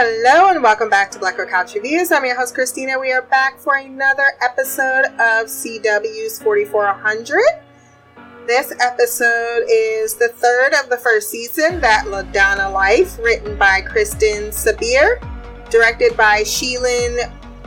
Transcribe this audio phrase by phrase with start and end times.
[0.00, 2.12] Hello, and welcome back to Black Girl Couch Reviews.
[2.12, 2.96] I'm your host, Christina.
[3.00, 7.40] We are back for another episode of CW's 4400.
[8.46, 14.50] This episode is the third of the first season, That LaDonna Life, written by Kristen
[14.50, 15.18] Sabir,
[15.68, 17.18] directed by Sheilin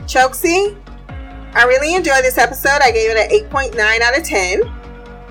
[0.06, 0.74] Choksi.
[1.54, 2.80] I really enjoyed this episode.
[2.80, 4.62] I gave it an 8.9 out of 10.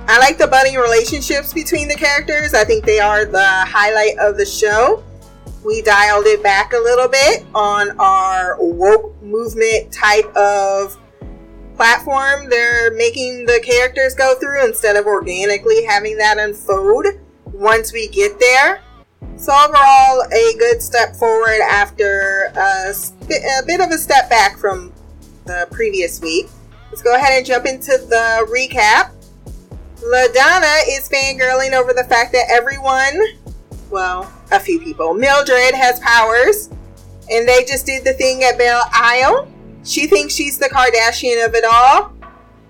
[0.07, 2.53] I like the budding relationships between the characters.
[2.53, 5.03] I think they are the highlight of the show.
[5.63, 10.97] We dialed it back a little bit on our woke movement type of
[11.81, 17.07] platform they're making the characters go through instead of organically having that unfold
[17.45, 18.83] once we get there.
[19.35, 24.93] So, overall, a good step forward after a, a bit of a step back from
[25.45, 26.47] the previous week.
[26.91, 29.11] Let's go ahead and jump into the recap.
[30.01, 33.19] LaDonna is fangirling over the fact that everyone,
[33.91, 36.69] well, a few people, Mildred has powers,
[37.29, 39.47] and they just did the thing at Belle Isle.
[39.83, 42.13] She thinks she's the Kardashian of it all.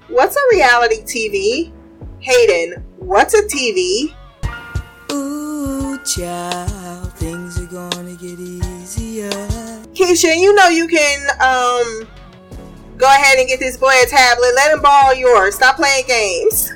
[0.08, 1.72] What's a reality TV?
[2.20, 4.14] Hayden, what's a TV?
[5.12, 9.30] Ooh, child, things are gonna get easier.
[9.94, 12.08] Keisha, you know you can um
[12.98, 14.54] go ahead and get this boy a tablet.
[14.56, 15.56] Let him borrow yours.
[15.56, 16.72] Stop playing games.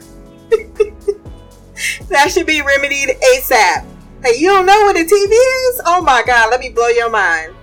[2.10, 3.95] that should be remedied ASAP.
[4.26, 5.82] Hey, you don't know what a TV is?
[5.86, 7.54] Oh my god, let me blow your mind.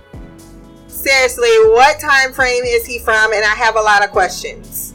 [0.87, 3.33] Seriously, what time frame is he from?
[3.33, 4.93] And I have a lot of questions.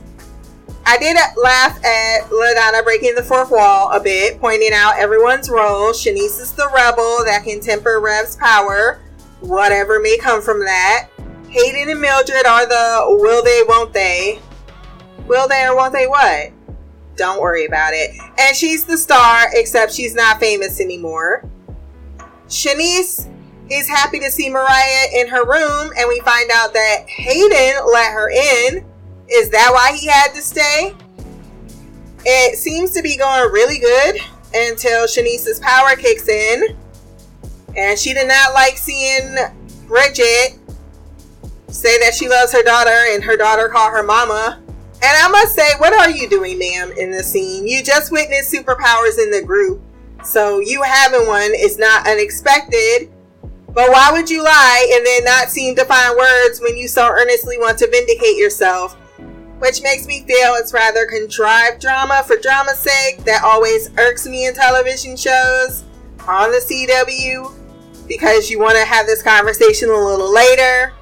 [0.87, 5.93] I did laugh at LaDonna breaking the fourth wall a bit, pointing out everyone's role.
[5.93, 9.03] Shanice is the rebel that can temper Rev's power,
[9.41, 11.11] whatever may come from that.
[11.51, 14.41] Hayden and Mildred are the will they, won't they.
[15.27, 16.51] Will they or won't they what?
[17.17, 18.19] Don't worry about it.
[18.39, 21.45] And she's the star, except she's not famous anymore.
[22.49, 23.29] Shanice
[23.71, 28.13] is happy to see Mariah in her room, and we find out that Hayden let
[28.13, 28.85] her in.
[29.31, 30.95] Is that why he had to stay?
[32.25, 34.17] It seems to be going really good
[34.55, 36.77] until Shanice's power kicks in.
[37.77, 39.37] And she did not like seeing
[39.87, 40.59] Bridget
[41.69, 44.61] say that she loves her daughter and her daughter call her mama.
[45.01, 47.69] And I must say, what are you doing, ma'am, in this scene?
[47.69, 49.81] You just witnessed superpowers in the group.
[50.25, 53.11] So you having one is not unexpected.
[53.75, 57.07] But why would you lie and then not seem to find words when you so
[57.07, 58.95] earnestly want to vindicate yourself?
[59.61, 64.47] Which makes me feel it's rather contrived drama for drama's sake that always irks me
[64.47, 65.85] in television shows
[66.27, 67.53] on the CW
[68.09, 70.93] because you want to have this conversation a little later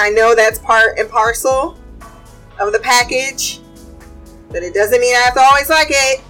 [0.00, 1.76] I know that's part and parcel
[2.58, 3.60] of the package,
[4.50, 6.22] but it doesn't mean I have to always like it.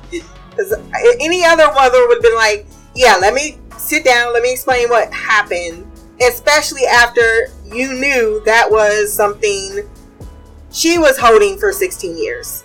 [0.51, 0.73] Because
[1.21, 4.89] any other mother would have been like, yeah, let me sit down, let me explain
[4.89, 5.87] what happened.
[6.21, 9.89] Especially after you knew that was something
[10.71, 12.65] she was holding for 16 years.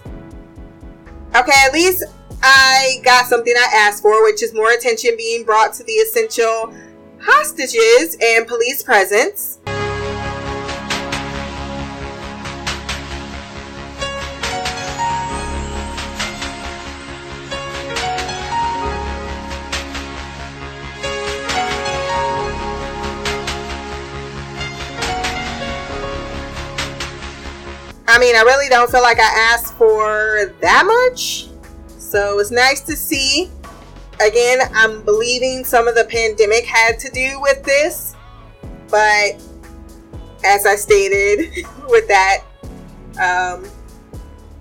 [1.36, 2.04] Okay, at least
[2.42, 6.74] I got something I asked for, which is more attention being brought to the essential
[7.20, 9.60] hostages and police presence.
[28.26, 31.48] Mean, I really don't feel like I asked for that much.
[32.00, 33.52] So it's nice to see.
[34.20, 38.16] Again, I'm believing some of the pandemic had to do with this.
[38.90, 39.36] But
[40.44, 42.44] as I stated with that,
[43.12, 43.70] um,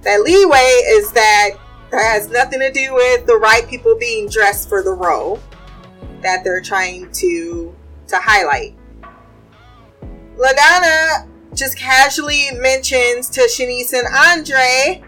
[0.03, 1.51] that leeway is that
[1.91, 5.41] that has nothing to do with the right people being dressed for the role
[6.21, 7.75] that they're trying to
[8.09, 8.75] to highlight.
[10.37, 15.03] LaDonna just casually mentions to Shanice and Andre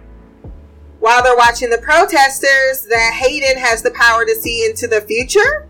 [1.01, 5.69] while they're watching the protesters that Hayden has the power to see into the future.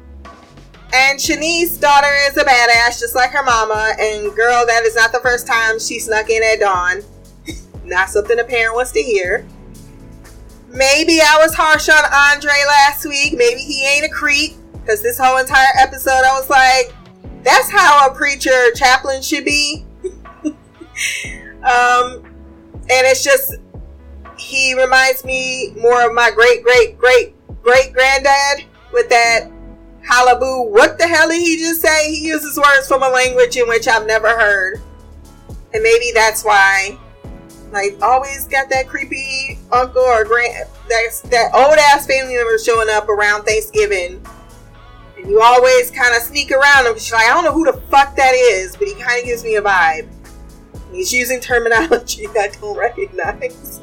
[0.95, 3.93] And Shanice's daughter is a badass, just like her mama.
[3.99, 7.03] And girl, that is not the first time she snuck in at dawn.
[7.85, 9.47] not something a parent wants to hear.
[10.69, 13.35] Maybe I was harsh on Andre last week.
[13.37, 14.53] Maybe he ain't a creep.
[14.73, 16.95] Because this whole entire episode, I was like,
[17.43, 19.86] that's how a preacher chaplain should be
[21.63, 22.25] um,
[22.89, 23.57] and it's just
[24.39, 29.51] he reminds me more of my great great great great granddad with that
[30.03, 30.71] halibut.
[30.71, 32.15] What the hell did he just say?
[32.15, 34.81] He uses words from a language in which I've never heard,
[35.75, 36.99] and maybe that's why.
[37.73, 42.89] Like always got that creepy uncle or grand that that old ass family member showing
[42.91, 44.25] up around Thanksgiving.
[45.17, 47.81] And you always kind of sneak around him you're like, I don't know who the
[47.91, 50.09] fuck that is, but he kind of gives me a vibe.
[50.97, 53.81] He's using terminology I don't recognize.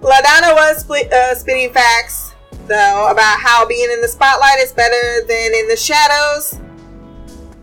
[0.00, 2.34] LaDonna was split, uh, spitting facts,
[2.66, 6.54] though, about how being in the spotlight is better than in the shadows,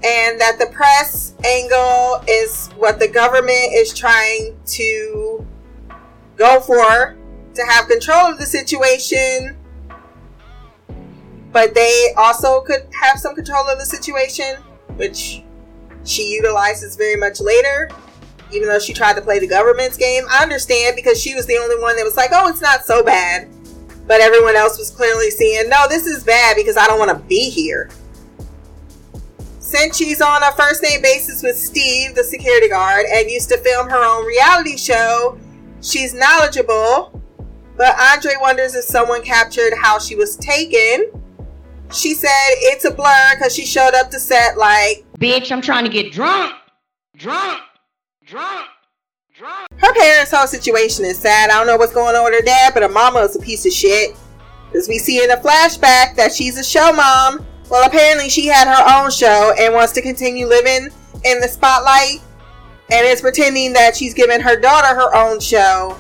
[0.04, 5.46] and that the press angle is what the government is trying to
[6.36, 7.18] go for
[7.54, 9.56] to have control of the situation
[11.52, 14.56] but they also could have some control of the situation,
[14.96, 15.44] which
[16.04, 17.90] she utilizes very much later.
[18.52, 21.58] Even though she tried to play the government's game, I understand because she was the
[21.58, 23.48] only one that was like, "Oh, it's not so bad,"
[24.08, 27.24] but everyone else was clearly seeing, "No, this is bad because I don't want to
[27.28, 27.90] be here."
[29.60, 33.58] Since she's on a first name basis with Steve, the security guard, and used to
[33.58, 35.38] film her own reality show,
[35.82, 37.22] she's knowledgeable.
[37.78, 41.10] But Andre wonders if someone captured how she was taken
[41.94, 45.84] she said it's a blur because she showed up to set like, Bitch, I'm trying
[45.84, 46.54] to get drunk.
[47.18, 47.62] Drunk.
[48.32, 48.70] Drunk.
[49.38, 49.68] Drunk.
[49.76, 51.50] Her parents' whole situation is sad.
[51.50, 53.66] I don't know what's going on with her dad, but her mama is a piece
[53.66, 54.16] of shit.
[54.74, 57.46] As we see in a flashback that she's a show mom.
[57.70, 60.88] Well, apparently she had her own show and wants to continue living
[61.26, 62.22] in the spotlight
[62.90, 65.98] and is pretending that she's giving her daughter her own show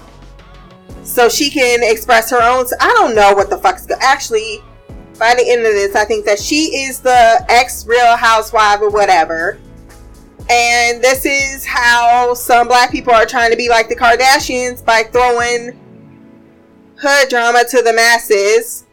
[1.03, 2.65] so she can express her own.
[2.79, 4.63] I don't know what the fuck's go- actually
[5.19, 8.89] by the end of this, I think that she is the ex real housewife or
[8.89, 9.59] whatever.
[10.51, 15.03] And this is how some black people are trying to be like the Kardashians by
[15.03, 15.79] throwing
[16.99, 18.85] hood drama to the masses.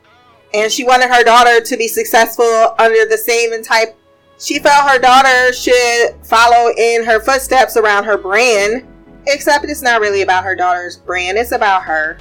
[0.54, 3.98] And she wanted her daughter to be successful under the same type.
[4.38, 8.86] She felt her daughter should follow in her footsteps around her brand.
[9.26, 12.18] Except it's not really about her daughter's brand, it's about her.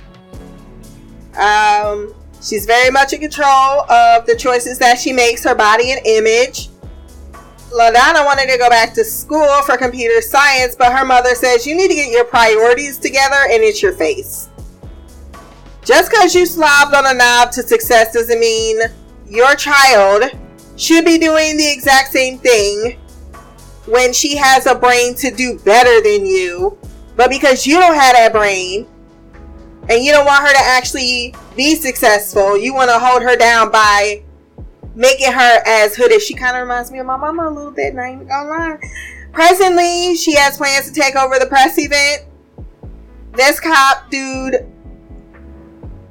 [1.40, 6.06] Um, She's very much in control of the choices that she makes, her body and
[6.06, 6.69] image.
[7.72, 11.75] LaDonna wanted to go back to school for computer science, but her mother says you
[11.75, 14.50] need to get your priorities together and it's your face.
[15.84, 18.80] Just because you slobbed on a knob to success doesn't mean
[19.28, 20.24] your child
[20.78, 22.98] should be doing the exact same thing
[23.86, 26.78] when she has a brain to do better than you.
[27.16, 28.88] But because you don't have that brain,
[29.90, 32.58] and you don't want her to actually be successful.
[32.58, 34.24] You want to hold her down by
[34.98, 36.22] making her as hooded.
[36.22, 38.78] She kind of reminds me of my mama a little bit, not even gonna lie.
[39.32, 42.26] Presently, she has plans to take over the press event.
[43.34, 44.66] This cop dude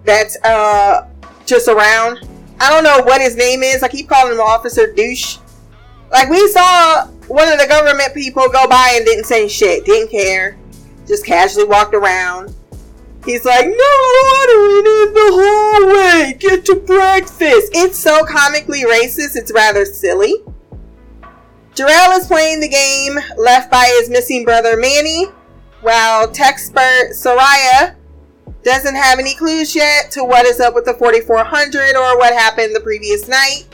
[0.05, 1.09] that's uh
[1.45, 2.21] just around.
[2.61, 3.83] I don't know what his name is.
[3.83, 5.39] I keep calling him Officer Douche.
[6.13, 10.13] Like we saw one of the government people go by and didn't say shit, didn't
[10.13, 10.57] care,
[11.09, 12.55] just casually walked around.
[13.27, 13.93] He's like, no
[14.39, 16.35] ordering in the hallway.
[16.39, 17.73] Get to breakfast.
[17.75, 19.35] It's so comically racist.
[19.35, 20.37] It's rather silly.
[21.75, 25.27] Jarrell is playing the game left by his missing brother Manny,
[25.83, 27.97] while Techspert Soraya
[28.63, 32.75] doesn't have any clues yet to what is up with the 4400 or what happened
[32.75, 33.67] the previous night.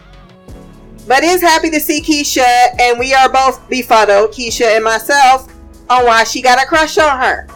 [1.06, 5.46] But is happy to see Keisha, and we are both befuddled, Keisha and myself,
[5.90, 7.46] on why she got a crush on her.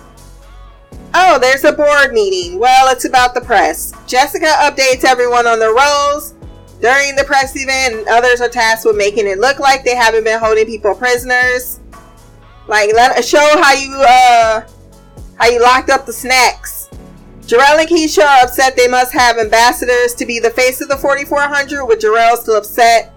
[1.15, 2.59] Oh, there's a board meeting.
[2.59, 3.93] Well, it's about the press.
[4.07, 6.35] Jessica updates everyone on their roles
[6.81, 10.25] during the press event, and others are tasked with making it look like they haven't
[10.25, 11.81] been holding people prisoners.
[12.69, 14.67] Like, let show how you uh
[15.39, 16.89] how you locked up the snacks.
[17.43, 20.97] Jarrell and Keisha are upset they must have ambassadors to be the face of the
[20.97, 23.17] 4400, with Jarrell still upset.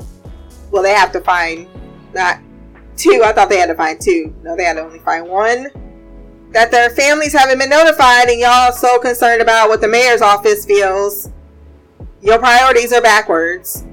[0.69, 1.67] Well, they have to find
[2.13, 2.39] not
[2.95, 3.23] two.
[3.25, 4.33] I thought they had to find two.
[4.43, 5.67] No, they had to only find one
[6.51, 10.65] that their families haven't been notified and y'all so concerned about what the mayor's office
[10.65, 11.29] feels.
[12.21, 13.85] Your priorities are backwards.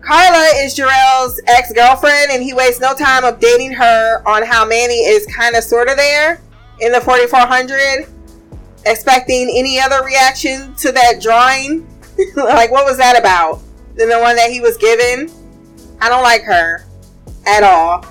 [0.00, 4.94] Carla is Jarrell's ex girlfriend, and he wastes no time updating her on how Manny
[4.94, 6.40] is kind of sort of there
[6.80, 8.06] in the 4400,
[8.84, 11.86] expecting any other reaction to that drawing.
[12.36, 13.60] like, what was that about?
[13.96, 15.28] Than the one that he was given?
[16.00, 16.84] I don't like her
[17.46, 18.06] at all.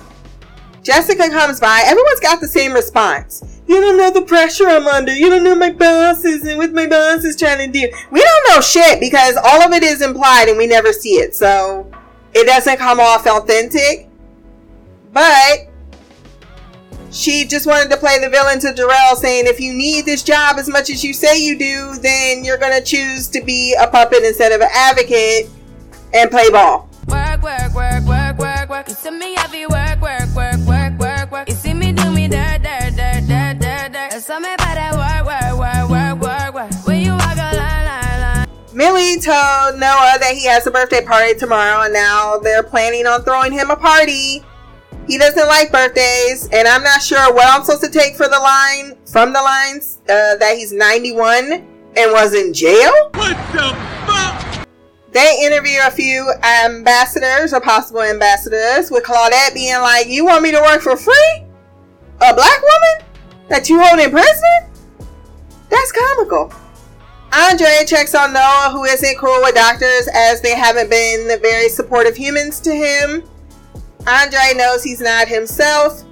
[0.82, 1.82] Jessica comes by.
[1.86, 3.55] Everyone's got the same response.
[3.66, 5.14] You don't know the pressure I'm under.
[5.14, 7.88] You don't know my bosses and what my boss is trying to do.
[8.10, 11.34] We don't know shit because all of it is implied and we never see it.
[11.34, 11.90] So
[12.32, 14.08] it doesn't come off authentic.
[15.12, 15.68] But
[17.10, 20.56] she just wanted to play the villain to Jarrell, saying, if you need this job
[20.58, 23.86] as much as you say you do, then you're going to choose to be a
[23.86, 25.48] puppet instead of an advocate
[26.12, 26.88] and play ball.
[27.08, 28.88] Work, work, work, work, work, work.
[28.88, 31.48] You see me heavy work, work, work, work, work, work.
[31.48, 32.55] You see me do me dirt,
[38.76, 43.22] Millie told Noah that he has a birthday party tomorrow, and now they're planning on
[43.22, 44.44] throwing him a party.
[45.06, 48.38] He doesn't like birthdays, and I'm not sure what I'm supposed to take for the
[48.38, 52.92] line from the lines uh, that he's 91 and was in jail.
[53.14, 54.68] What the fuck?
[55.10, 60.50] They interview a few ambassadors or possible ambassadors, with Claudette being like, "You want me
[60.50, 61.46] to work for free?
[62.20, 63.08] A black woman
[63.48, 64.68] that you hold in prison?
[65.70, 66.52] That's comical."
[67.36, 72.16] Andre checks on Noah, who isn't cool with doctors as they haven't been very supportive
[72.16, 73.24] humans to him.
[74.06, 76.02] Andre knows he's not himself,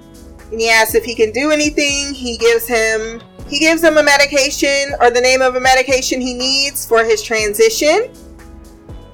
[0.51, 2.13] and he asks if he can do anything.
[2.13, 6.35] He gives him he gives him a medication or the name of a medication he
[6.35, 8.11] needs for his transition.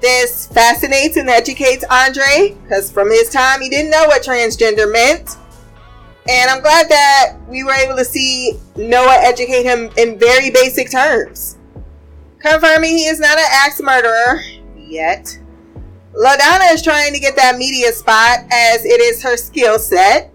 [0.02, 5.38] This fascinates and educates Andre because from his time he didn't know what transgender meant.
[6.28, 10.90] And I'm glad that we were able to see Noah educate him in very basic
[10.90, 11.56] terms
[12.42, 14.42] confirming he is not an axe murderer
[14.76, 15.38] yet.
[16.12, 20.32] LaDonna is trying to get that media spot as it is her skill set.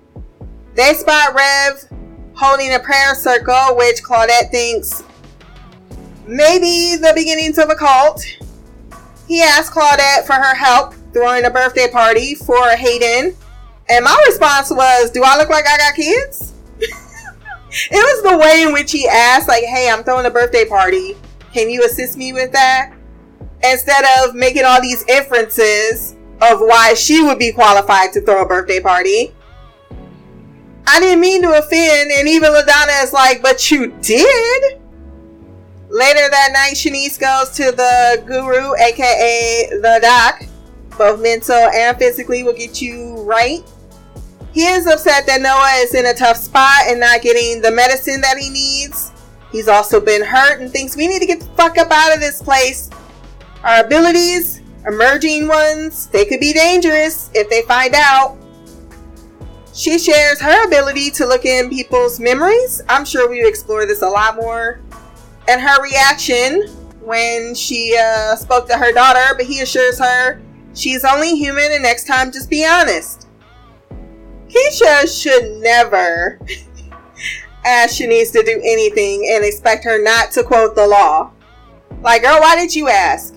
[0.73, 1.85] They spot Rev
[2.33, 5.03] holding a prayer circle, which Claudette thinks
[6.25, 8.23] maybe the beginnings of a cult.
[9.27, 13.35] He asks Claudette for her help throwing a birthday party for Hayden.
[13.89, 16.53] And my response was, Do I look like I got kids?
[16.79, 16.91] it
[17.91, 21.15] was the way in which he asked, like, hey, I'm throwing a birthday party.
[21.57, 22.93] Can you assist me with that?
[23.63, 28.47] Instead of making all these inferences of why she would be qualified to throw a
[28.47, 29.33] birthday party.
[30.85, 34.79] I didn't mean to offend, and even LaDonna is like, but you did?
[35.89, 40.43] Later that night, Shanice goes to the guru, aka the doc.
[40.95, 43.63] Both mental and physically will get you right.
[44.53, 48.21] He is upset that Noah is in a tough spot and not getting the medicine
[48.21, 49.11] that he needs.
[49.51, 52.19] He's also been hurt and thinks we need to get the fuck up out of
[52.19, 52.89] this place.
[53.63, 58.37] Our abilities, emerging ones, they could be dangerous if they find out.
[59.73, 62.81] She shares her ability to look in people's memories.
[62.89, 64.79] I'm sure we explore this a lot more.
[65.47, 66.67] And her reaction
[67.01, 70.41] when she uh, spoke to her daughter, but he assures her
[70.77, 73.27] she's only human and next time just be honest.
[74.47, 76.39] Keisha should never
[77.67, 81.31] ask Shanice to do anything and expect her not to quote the law.
[82.01, 83.35] Like, girl, why did you ask?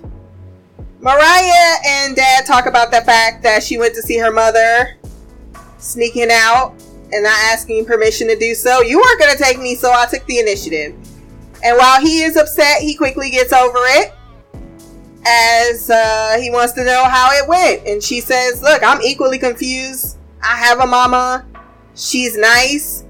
[1.01, 4.99] Mariah and dad talk about the fact that she went to see her mother
[5.79, 6.75] sneaking out
[7.13, 8.83] and not asking permission to do so.
[8.83, 10.95] You weren't going to take me, so I took the initiative.
[11.65, 14.13] And while he is upset, he quickly gets over it
[15.27, 17.87] as uh, he wants to know how it went.
[17.87, 20.19] And she says, Look, I'm equally confused.
[20.43, 21.47] I have a mama.
[21.95, 23.05] She's nice.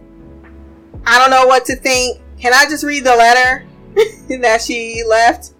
[1.07, 2.21] I don't know what to think.
[2.38, 3.66] Can I just read the letter
[4.40, 5.52] that she left?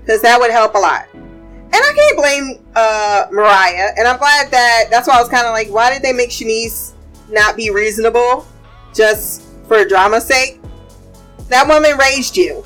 [0.00, 1.06] Because that would help a lot.
[1.12, 3.92] And I can't blame uh, Mariah.
[3.96, 6.30] And I'm glad that that's why I was kind of like, why did they make
[6.30, 6.94] Shanice
[7.28, 8.46] not be reasonable
[8.94, 10.60] just for drama's sake?
[11.48, 12.64] That woman raised you.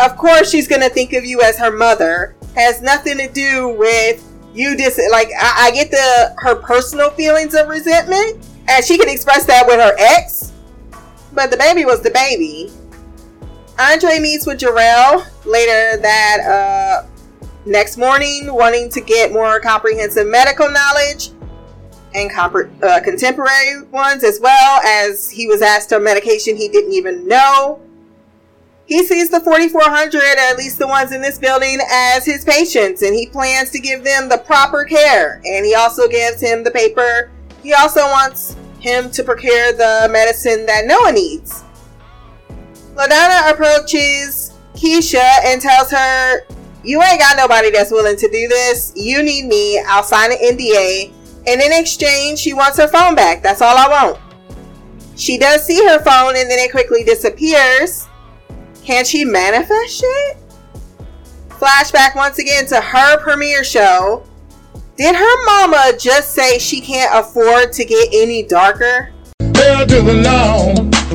[0.00, 2.36] Of course, she's going to think of you as her mother.
[2.54, 4.24] Has nothing to do with
[4.54, 9.08] you dis like I, I get the her personal feelings of resentment and she can
[9.08, 10.52] express that with her ex
[11.38, 12.68] but the baby was the baby.
[13.78, 17.06] Andre meets with Jarrell later that uh,
[17.64, 21.30] next morning, wanting to get more comprehensive medical knowledge
[22.12, 26.92] and comp- uh, contemporary ones, as well as he was asked a medication he didn't
[26.92, 27.80] even know.
[28.86, 33.14] He sees the 4,400, at least the ones in this building, as his patients, and
[33.14, 35.40] he plans to give them the proper care.
[35.44, 37.30] And he also gives him the paper.
[37.62, 41.64] He also wants him to procure the medicine that Noah needs.
[42.94, 46.46] LaDonna approaches Keisha and tells her,
[46.82, 48.92] You ain't got nobody that's willing to do this.
[48.96, 49.80] You need me.
[49.86, 51.12] I'll sign an NDA.
[51.46, 53.42] And in exchange, she wants her phone back.
[53.42, 54.18] That's all I want.
[55.16, 58.06] She does see her phone and then it quickly disappears.
[58.84, 60.36] Can she manifest it?
[61.48, 64.24] Flashback once again to her premiere show
[64.98, 69.12] did her mama just say she can't afford to get any darker?
[69.54, 70.74] Hell to the no,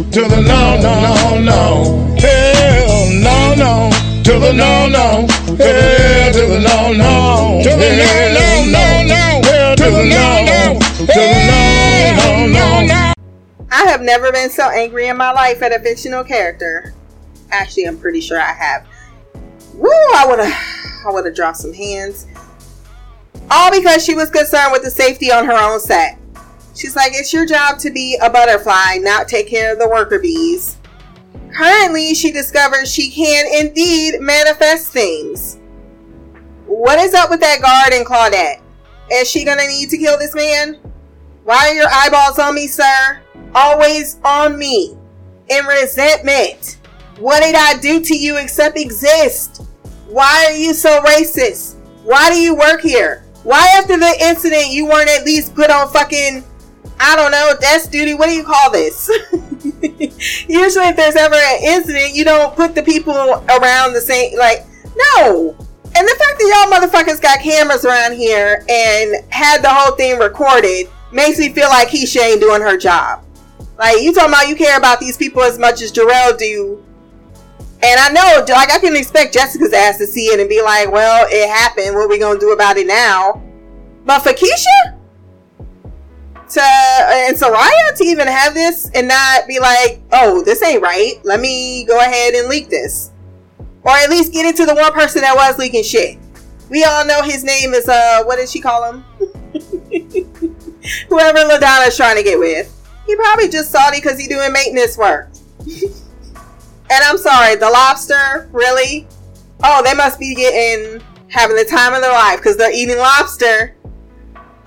[0.09, 2.15] to the no, no, no, no.
[2.17, 5.27] Hell no, no, to the no, no.
[5.57, 9.41] Hell to the no, no, to the no, no, no, no.
[9.43, 11.33] Hell to the no, no, to the
[12.15, 13.13] no, no, no.
[13.69, 16.93] I have never been so angry in my life at a fictional character.
[17.51, 18.87] Actually, I'm pretty sure I have.
[19.73, 19.89] Woo!
[19.89, 22.27] I wanna, I would have dropped some hands.
[23.51, 26.17] All because she was concerned with the safety on her own set.
[26.75, 30.19] She's like, it's your job to be a butterfly, not take care of the worker
[30.19, 30.77] bees.
[31.55, 35.59] Currently, she discovers she can indeed manifest things.
[36.65, 38.61] What is up with that guard and Claudette?
[39.11, 40.79] Is she gonna need to kill this man?
[41.43, 43.21] Why are your eyeballs on me, sir?
[43.53, 44.97] Always on me.
[45.49, 46.79] In resentment.
[47.19, 49.61] What did I do to you except exist?
[50.07, 51.75] Why are you so racist?
[52.03, 53.24] Why do you work here?
[53.43, 56.43] Why after the incident you weren't at least put on fucking
[57.00, 58.13] I don't know, desk duty?
[58.13, 59.10] What do you call this?
[60.48, 64.65] Usually if there's ever an incident, you don't put the people around the same like
[64.95, 65.55] no.
[65.95, 70.17] And the fact that y'all motherfuckers got cameras around here and had the whole thing
[70.17, 73.24] recorded makes me feel like Keisha ain't doing her job.
[73.77, 76.83] Like you talking about you care about these people as much as Jarrell do.
[77.83, 80.89] And I know, like I can expect Jessica's ass to see it and be like,
[80.89, 81.95] "Well, it happened.
[81.95, 83.41] What are we gonna do about it now?"
[84.05, 84.95] But for Keisha
[86.49, 91.15] to and Soraya to even have this and not be like, "Oh, this ain't right.
[91.23, 93.11] Let me go ahead and leak this,"
[93.83, 96.17] or at least get it to the one person that was leaking shit.
[96.69, 99.03] We all know his name is uh, what did she call him?
[101.09, 102.69] Whoever LaDonna's trying to get with.
[103.05, 105.27] He probably just salty because he doing maintenance work.
[106.93, 109.07] and I'm sorry, the lobster, really?
[109.63, 113.75] Oh, they must be getting having the time of their life because they're eating lobster.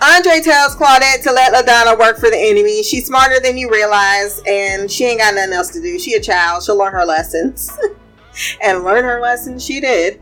[0.03, 2.83] Andre tells Claudette to let LaDonna work for the enemy.
[2.83, 5.99] She's smarter than you realize, and she ain't got nothing else to do.
[5.99, 6.65] She a child.
[6.65, 7.79] She'll learn her lessons.
[8.63, 10.21] and learn her lessons she did.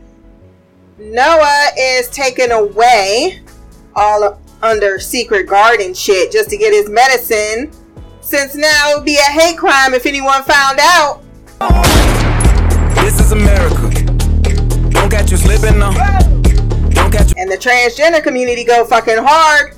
[0.97, 3.41] Noah is taken away
[3.95, 7.71] all under secret guard and shit just to get his medicine
[8.21, 11.21] since now it would be a hate crime if anyone found out.
[11.59, 13.89] This is America.
[14.89, 15.91] Don't catch you slipping now.
[16.89, 17.35] Don't catch you.
[17.37, 19.75] And the transgender community go fucking hard.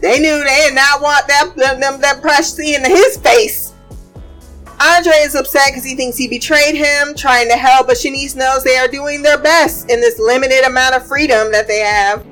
[0.00, 3.72] They knew they did not want that them, them that precious into his face.
[4.80, 8.64] Andre is upset because he thinks he betrayed him, trying to help, but Shanice knows
[8.64, 12.26] they are doing their best in this limited amount of freedom that they have.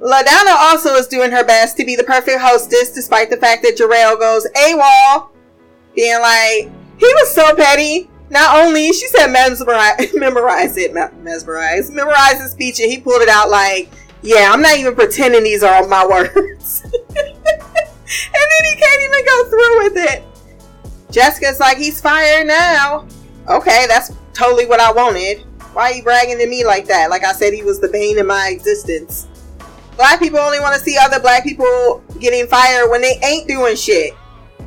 [0.00, 3.76] LaDonna also is doing her best to be the perfect hostess, despite the fact that
[3.76, 5.28] Jarrell goes AWOL,
[5.94, 8.10] being like, he was so petty.
[8.28, 13.28] Not only, she said mesmerize, memorize it, mesmerize, memorize the speech, and he pulled it
[13.28, 13.90] out like,
[14.22, 16.82] yeah, I'm not even pretending these are my words.
[16.84, 20.24] and then he can't even go through with it.
[21.10, 23.06] Jessica's like, he's fired now.
[23.48, 25.40] Okay, that's totally what I wanted.
[25.72, 27.10] Why are you bragging to me like that?
[27.10, 29.26] Like I said, he was the bane of my existence.
[29.96, 33.74] Black people only want to see other black people getting fired when they ain't doing
[33.74, 34.14] shit.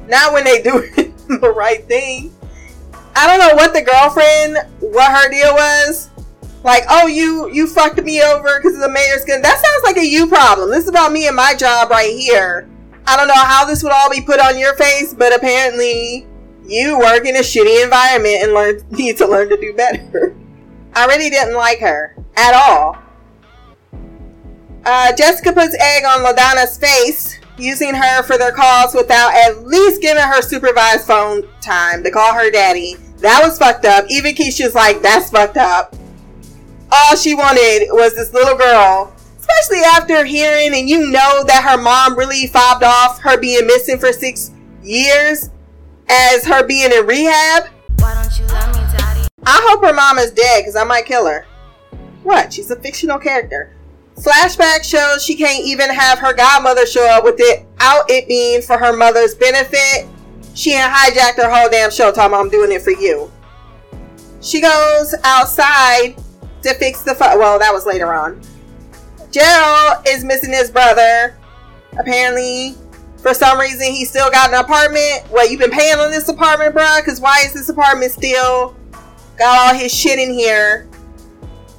[0.08, 0.90] Not when they do
[1.42, 2.34] the right thing.
[3.16, 6.10] I don't know what the girlfriend, what her deal was.
[6.64, 9.42] Like, oh, you you fucked me over because the mayor's gonna.
[9.42, 10.70] That sounds like a you problem.
[10.70, 12.70] This is about me and my job right here.
[13.06, 16.26] I don't know how this would all be put on your face, but apparently
[16.66, 20.36] you work in a shitty environment and learn need to learn to do better.
[20.96, 22.98] I really didn't like her at all.
[24.86, 30.02] Uh, Jessica puts egg on LaDonna's face, using her for their calls without at least
[30.02, 32.96] giving her supervised phone time to call her daddy.
[33.18, 34.06] That was fucked up.
[34.10, 35.96] Even Keisha's like, that's fucked up.
[36.92, 41.82] All she wanted was this little girl, especially after hearing and you know that her
[41.82, 44.52] mom really fobbed off her being missing for six
[44.84, 45.50] years
[46.10, 47.70] as her being in rehab.
[48.00, 49.28] Why don't you love me, daddy?
[49.46, 51.46] I hope her mom is dead because I might kill her.
[52.24, 52.54] What?
[52.54, 53.74] She's a fictional character.
[54.16, 58.96] Flashback shows she can't even have her godmother show up without it being for her
[58.96, 60.08] mother's benefit.
[60.54, 63.32] She had hijacked her whole damn show talking I'm doing it for you.
[64.42, 66.16] She goes outside
[66.62, 68.40] to fix the fu- well, that was later on.
[69.32, 71.36] Jarrell is missing his brother.
[71.98, 72.76] Apparently,
[73.18, 75.24] for some reason, he still got an apartment.
[75.32, 77.00] Well, you been paying on this apartment, bruh?
[77.00, 78.76] Because why is this apartment still
[79.38, 80.88] got all his shit in here?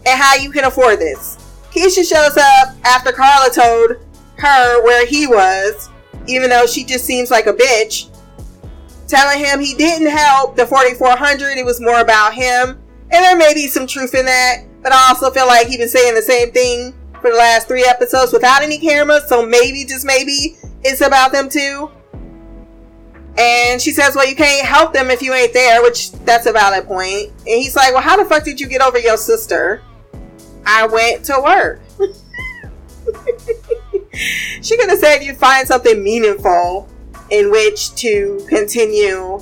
[0.06, 1.33] And how you can afford this?
[1.74, 3.96] Keisha shows up after Carla told
[4.38, 5.90] her where he was,
[6.28, 8.10] even though she just seems like a bitch,
[9.08, 11.58] telling him he didn't help the 4400.
[11.58, 12.80] It was more about him.
[13.10, 15.88] And there may be some truth in that, but I also feel like he's been
[15.88, 20.04] saying the same thing for the last three episodes without any cameras, so maybe, just
[20.04, 21.90] maybe, it's about them too.
[23.37, 26.52] And she says, Well, you can't help them if you ain't there, which that's a
[26.52, 27.30] valid point.
[27.38, 29.82] And he's like, Well, how the fuck did you get over your sister?
[30.66, 31.81] I went to work.
[34.62, 36.88] she could have said you'd find something meaningful
[37.31, 39.40] in which to continue,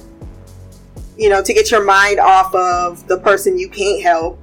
[1.17, 4.39] you know, to get your mind off of the person you can't help.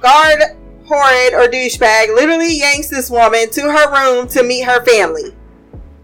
[0.00, 0.40] Guard
[0.86, 5.34] horrid or douchebag literally yanks this woman to her room to meet her family.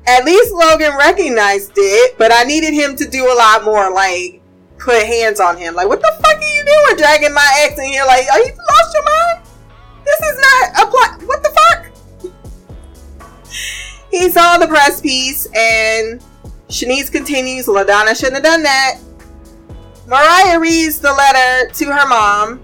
[0.06, 3.92] At least Logan recognized it, but I needed him to do a lot more.
[3.92, 4.39] Like,
[4.80, 5.74] put hands on him.
[5.74, 8.04] Like, what the fuck are you doing, dragging my ex in here?
[8.06, 9.46] Like, are you lost your mind?
[10.04, 11.22] This is not a plot.
[11.26, 11.86] What the fuck?
[14.10, 16.20] He saw the press piece, and
[16.68, 18.98] Shanice continues, LaDonna shouldn't have done that.
[20.08, 22.60] Mariah reads the letter to her mom,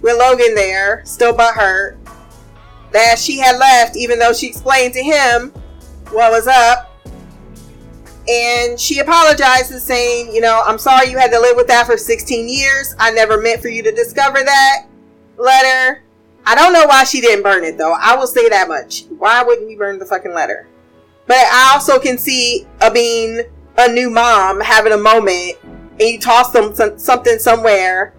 [0.00, 1.98] with Logan there, still butthurt,
[2.92, 5.50] that she had left, even though she explained to him
[6.12, 6.95] what was up.
[8.28, 11.96] And she apologizes, saying, You know, I'm sorry you had to live with that for
[11.96, 12.94] 16 years.
[12.98, 14.86] I never meant for you to discover that
[15.36, 16.02] letter.
[16.44, 17.92] I don't know why she didn't burn it, though.
[17.92, 19.04] I will say that much.
[19.18, 20.68] Why wouldn't you burn the fucking letter?
[21.26, 23.42] But I also can see a being
[23.78, 25.56] a new mom having a moment
[25.98, 28.14] and you toss them some, something somewhere.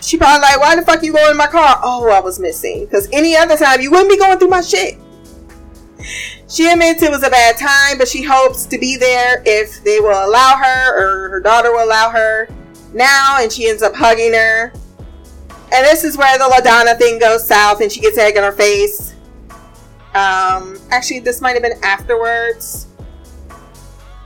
[0.00, 1.80] She probably like, why the fuck you going in my car?
[1.82, 2.84] Oh, I was missing.
[2.84, 4.98] Because any other time you wouldn't be going through my shit.
[6.52, 10.00] She admits it was a bad time, but she hopes to be there if they
[10.00, 12.46] will allow her or her daughter will allow her
[12.92, 14.70] now, and she ends up hugging her.
[15.48, 18.52] And this is where the LaDonna thing goes south and she gets egg in her
[18.52, 19.14] face.
[20.14, 22.86] Um, actually, this might have been afterwards.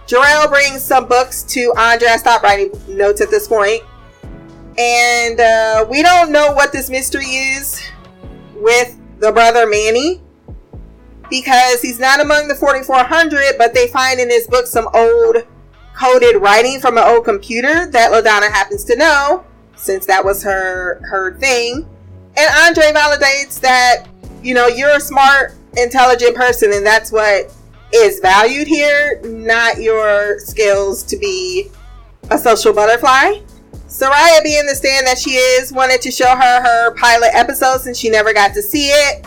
[0.09, 2.09] Jarrell brings some books to Andre.
[2.09, 3.85] I stopped writing notes at this point.
[4.77, 7.81] And uh, we don't know what this mystery is
[8.57, 10.23] with the brother Manny
[11.31, 15.37] because he's not among the 4400, but they find in his book some old
[15.95, 19.45] coded writing from an old computer that LaDonna happens to know
[19.77, 21.89] since that was her her thing.
[22.37, 24.07] And Andre validates that
[24.43, 27.53] you know you're a smart, intelligent person, and that's what
[27.95, 31.71] is valued here, not your skills to be
[32.31, 33.41] a social butterfly.
[33.87, 37.97] Soraya, being the stand that she is, wanted to show her her pilot episode since
[37.97, 39.25] she never got to see it.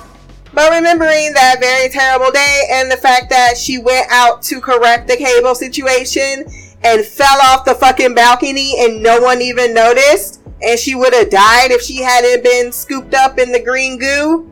[0.54, 5.08] But remembering that very terrible day and the fact that she went out to correct
[5.08, 6.46] the cable situation
[6.84, 11.30] and fell off the fucking balcony and no one even noticed, and she would have
[11.30, 14.50] died if she hadn't been scooped up in the green goo.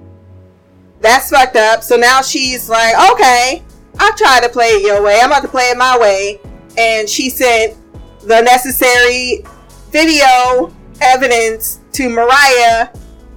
[1.02, 1.84] That's fucked up.
[1.84, 3.64] So now she's like, okay,
[4.00, 5.20] I'll try to play it your way.
[5.22, 6.40] I'm about to play it my way.
[6.78, 7.76] And she sent
[8.22, 9.44] the necessary
[9.90, 12.90] video evidence to Mariah.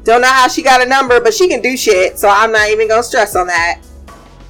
[0.05, 2.19] Don't know how she got a number, but she can do shit.
[2.19, 3.81] So I'm not even gonna stress on that.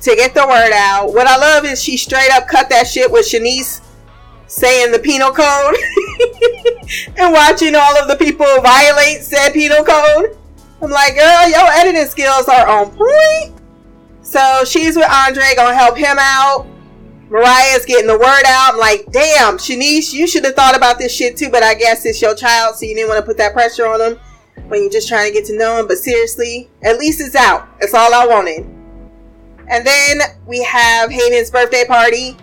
[0.02, 1.12] To get the word out.
[1.12, 3.82] What I love is she straight up cut that shit with Shanice
[4.46, 5.76] saying the penal code
[7.16, 10.38] and watching all of the people violate said penal code.
[10.80, 13.60] I'm like, girl, your editing skills are on point.
[14.22, 16.66] So she's with Andre, gonna help him out.
[17.28, 18.72] Mariah's getting the word out.
[18.72, 22.06] I'm like, damn, Shanice, you should have thought about this shit too, but I guess
[22.06, 24.20] it's your child, so you didn't want to put that pressure on him
[24.68, 25.86] when you're just trying to get to know him.
[25.86, 27.68] But seriously, at least it's out.
[27.80, 28.64] That's all I wanted.
[29.68, 32.36] And then we have Hayden's birthday party.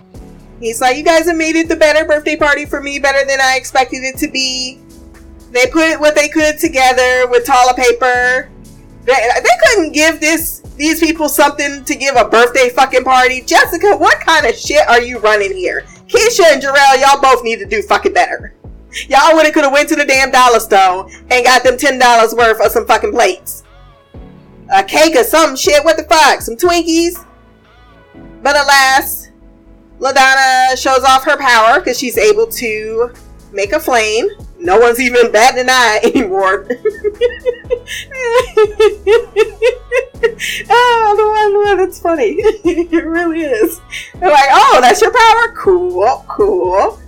[0.60, 3.40] He's like, You guys have made it the better birthday party for me, better than
[3.42, 4.80] I expected it to be.
[5.52, 8.50] They put what they could together with toilet paper.
[9.04, 13.42] They, they couldn't give this these people something to give a birthday fucking party.
[13.42, 15.86] Jessica, what kind of shit are you running here?
[16.08, 18.54] Keisha and Jarrell, y'all both need to do fucking better.
[19.10, 22.00] Y'all would have could have went to the damn dollar store and got them ten
[22.00, 23.64] dollars worth of some fucking plates,
[24.74, 25.84] a cake or some shit.
[25.84, 26.42] What the fuck?
[26.42, 27.24] Some Twinkies.
[28.42, 29.30] But alas,
[30.00, 33.12] LaDonna shows off her power because she's able to
[33.52, 34.28] make a flame.
[34.60, 36.68] No one's even batting an eye anymore.
[40.70, 41.24] oh, the
[41.66, 42.36] one that's funny.
[42.40, 43.80] it really is.
[44.16, 45.54] They're like, oh, that's your power?
[45.56, 47.00] Cool, cool.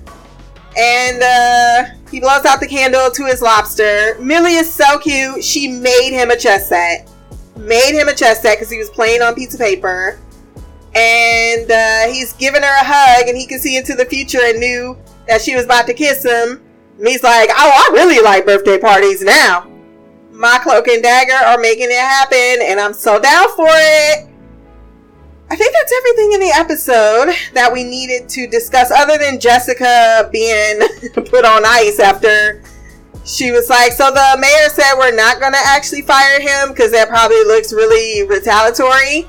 [0.77, 4.17] And uh, he blows out the candle to his lobster.
[4.19, 5.43] Millie is so cute.
[5.43, 7.09] She made him a chess set.
[7.57, 10.19] Made him a chess set because he was playing on piece of paper.
[10.95, 14.59] And uh, he's giving her a hug, and he can see into the future and
[14.59, 16.61] knew that she was about to kiss him.
[16.97, 19.69] And he's like, oh, I really like birthday parties now.
[20.31, 24.29] My cloak and dagger are making it happen, and I'm so down for it.
[25.51, 30.29] I think that's everything in the episode that we needed to discuss, other than Jessica
[30.31, 30.79] being
[31.13, 32.61] put on ice after
[33.25, 36.91] she was like, So the mayor said we're not going to actually fire him because
[36.91, 39.27] that probably looks really retaliatory.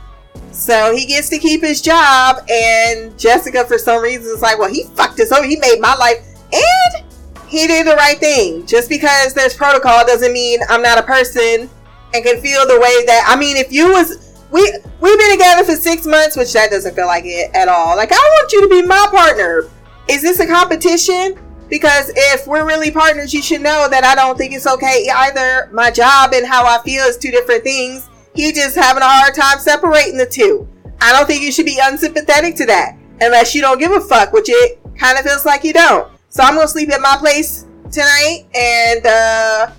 [0.53, 4.71] So he gets to keep his job, and Jessica, for some reason, is like, Well,
[4.71, 5.47] he fucked us over.
[5.47, 6.27] He made my life.
[6.53, 7.05] And
[7.49, 8.67] he did the right thing.
[8.67, 11.71] Just because there's protocol doesn't mean I'm not a person
[12.13, 14.61] and can feel the way that I mean if you was we
[15.01, 17.97] we've been together for six months, which that doesn't feel like it at all.
[17.97, 19.65] Like I want you to be my partner.
[20.09, 21.39] Is this a competition?
[21.69, 25.69] Because if we're really partners, you should know that I don't think it's okay either.
[25.73, 28.09] My job and how I feel is two different things.
[28.35, 30.69] He just having a hard time separating the two.
[31.01, 34.33] I don't think you should be unsympathetic to that unless you don't give a fuck,
[34.33, 36.11] which it kind of feels like you don't.
[36.29, 39.71] So I'm gonna sleep at my place tonight, and uh,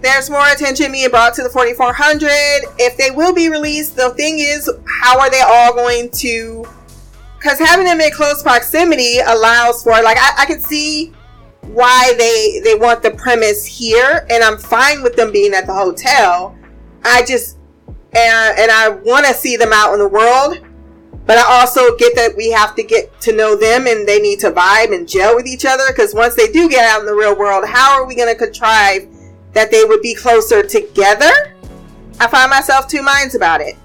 [0.00, 2.28] there's more attention being brought to the 4400.
[2.78, 4.70] If they will be released, the thing is,
[5.02, 6.66] how are they all going to?
[7.38, 11.12] Because having them in close proximity allows for, like, I, I can see
[11.62, 15.74] why they they want the premise here, and I'm fine with them being at the
[15.74, 16.56] hotel.
[17.04, 17.58] I just
[18.12, 20.60] and and I want to see them out in the world,
[21.26, 24.40] but I also get that we have to get to know them and they need
[24.40, 25.84] to vibe and gel with each other.
[25.88, 28.38] Because once they do get out in the real world, how are we going to
[28.38, 29.06] contrive
[29.52, 31.30] that they would be closer together?
[32.20, 33.76] I find myself two minds about it.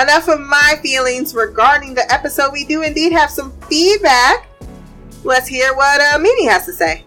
[0.00, 2.52] Enough of my feelings regarding the episode.
[2.52, 4.48] We do indeed have some feedback.
[5.24, 7.05] Let's hear what uh, Mimi has to say.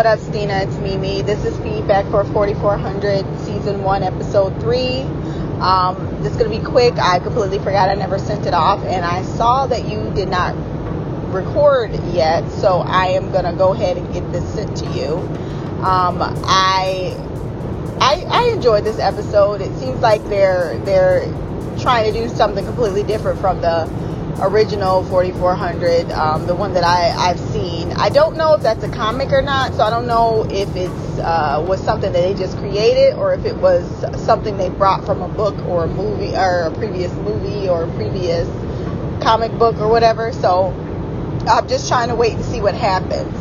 [0.00, 0.60] What up, Stina?
[0.60, 1.20] It's Mimi.
[1.20, 5.02] This is feedback for 4400 season one, episode three.
[5.60, 6.94] Um, this is gonna be quick.
[6.98, 10.54] I completely forgot I never sent it off, and I saw that you did not
[11.34, 15.16] record yet, so I am gonna go ahead and get this sent to you.
[15.84, 17.14] Um, I,
[18.00, 19.60] I I enjoyed this episode.
[19.60, 21.26] It seems like they're they're
[21.78, 23.84] trying to do something completely different from the
[24.40, 27.39] original 4400, um, the one that I, I've.
[28.00, 31.18] I don't know if that's a comic or not, so I don't know if it's
[31.18, 33.84] uh, was something that they just created or if it was
[34.24, 37.92] something they brought from a book or a movie or a previous movie or a
[37.92, 38.48] previous
[39.22, 40.32] comic book or whatever.
[40.32, 40.68] So
[41.46, 43.36] I'm just trying to wait and see what happens.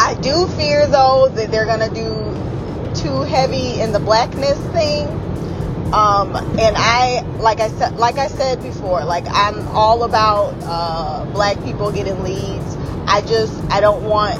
[0.00, 5.08] I do fear though that they're gonna do too heavy in the blackness thing
[5.92, 11.24] um, and I, like I said, like I said before, like I'm all about uh,
[11.32, 12.76] black people getting leads.
[13.06, 14.38] I just, I don't want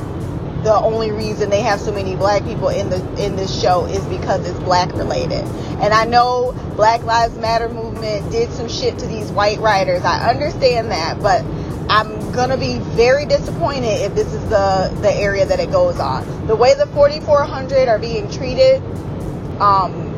[0.63, 4.05] the only reason they have so many black people in the in this show is
[4.07, 5.45] because it's black related.
[5.81, 10.05] And I know Black Lives Matter movement did some shit to these white writers.
[10.05, 11.43] I understand that, but
[11.89, 16.47] I'm gonna be very disappointed if this is the the area that it goes on.
[16.47, 18.83] The way the 4400 are being treated,
[19.61, 20.11] um,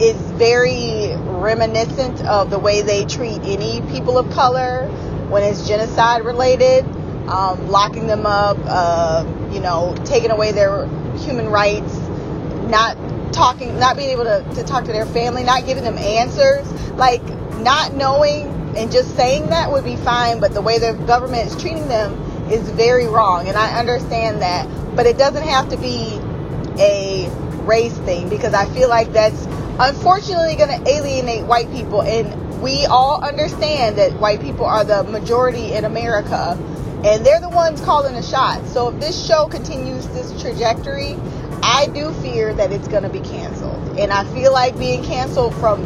[0.00, 4.86] is very reminiscent of the way they treat any people of color
[5.28, 6.84] when it's genocide related,
[7.28, 10.86] um, locking them up, uh, you know, taking away their
[11.18, 11.96] human rights,
[12.68, 12.96] not
[13.32, 17.22] talking, not being able to, to talk to their family, not giving them answers, like
[17.58, 21.60] not knowing and just saying that would be fine, but the way the government is
[21.60, 22.12] treating them
[22.50, 26.18] is very wrong, and I understand that, but it doesn't have to be
[26.80, 27.28] a
[27.64, 29.46] race thing because I feel like that's
[29.78, 32.02] unfortunately going to alienate white people.
[32.02, 36.56] And we all understand that white people are the majority in America
[37.04, 38.72] and they're the ones calling the shots.
[38.72, 41.16] So if this show continues this trajectory,
[41.62, 43.98] I do fear that it's going to be canceled.
[43.98, 45.82] And I feel like being canceled from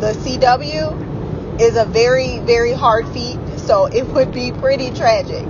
[0.00, 3.38] the CW is a very, very hard feat.
[3.58, 5.44] So it would be pretty tragic.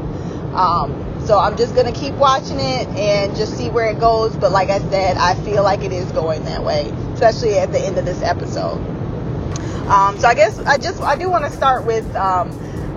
[0.54, 4.34] Um, so I'm just going to keep watching it and just see where it goes.
[4.34, 7.80] But like I said, I feel like it is going that way especially at the
[7.80, 8.78] end of this episode.
[9.88, 12.50] Um, so I guess I just I do want to start with um,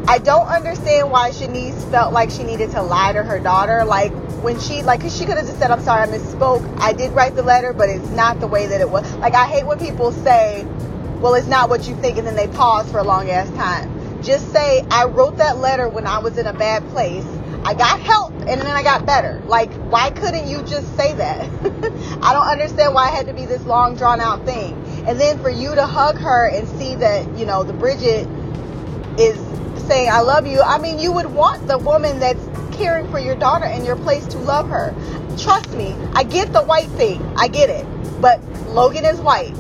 [0.08, 3.86] I don't understand why Shanice felt like she needed to lie to her daughter.
[3.86, 4.12] Like
[4.44, 6.80] when she like cause she could have just said I'm sorry I misspoke.
[6.80, 9.12] I did write the letter, but it's not the way that it was.
[9.16, 10.66] Like I hate when people say,
[11.20, 14.24] well it's not what you think, and then they pause for a long ass time.
[14.24, 17.26] Just say I wrote that letter when I was in a bad place.
[17.64, 19.42] I got help and then I got better.
[19.46, 21.42] Like, why couldn't you just say that?
[22.24, 24.74] I don't understand why it had to be this long drawn out thing.
[25.08, 28.28] And then for you to hug her and see that, you know, the Bridget
[29.20, 29.38] is
[29.92, 30.62] saying, I love you.
[30.62, 32.40] I mean, you would want the woman that's
[32.78, 34.96] caring for your daughter in your place to love her.
[35.38, 37.22] Trust me, I get the white thing.
[37.36, 37.86] I get it.
[38.22, 39.54] But Logan is white.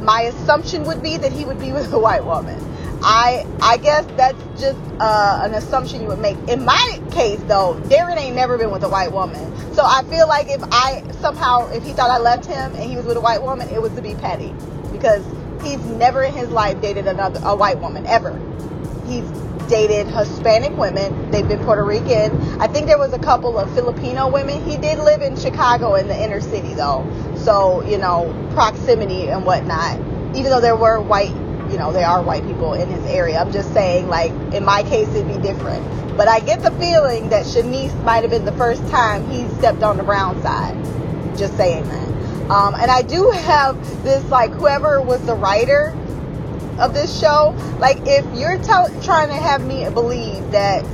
[0.00, 2.58] My assumption would be that he would be with a white woman.
[3.02, 6.38] I I guess that's just uh, an assumption you would make.
[6.48, 10.26] In my case, though, Darren ain't never been with a white woman, so I feel
[10.26, 13.20] like if I somehow if he thought I left him and he was with a
[13.20, 14.54] white woman, it was to be petty,
[14.90, 15.22] because
[15.62, 18.32] he's never in his life dated another a white woman ever.
[19.06, 19.28] He's
[19.68, 21.30] dated Hispanic women.
[21.30, 22.60] They've been Puerto Rican.
[22.60, 24.62] I think there was a couple of Filipino women.
[24.64, 27.04] He did live in Chicago in the inner city though,
[27.36, 29.98] so you know proximity and whatnot.
[30.36, 31.34] Even though there were white
[31.70, 33.38] you know, there are white people in his area.
[33.38, 35.84] I'm just saying, like, in my case, it'd be different.
[36.16, 39.82] But I get the feeling that Shanice might have been the first time he stepped
[39.82, 40.76] on the brown side.
[41.36, 42.50] Just saying that.
[42.50, 45.94] Um, and I do have this, like, whoever was the writer,
[46.78, 47.54] of this show.
[47.78, 50.84] Like, if you're trying to have me believe that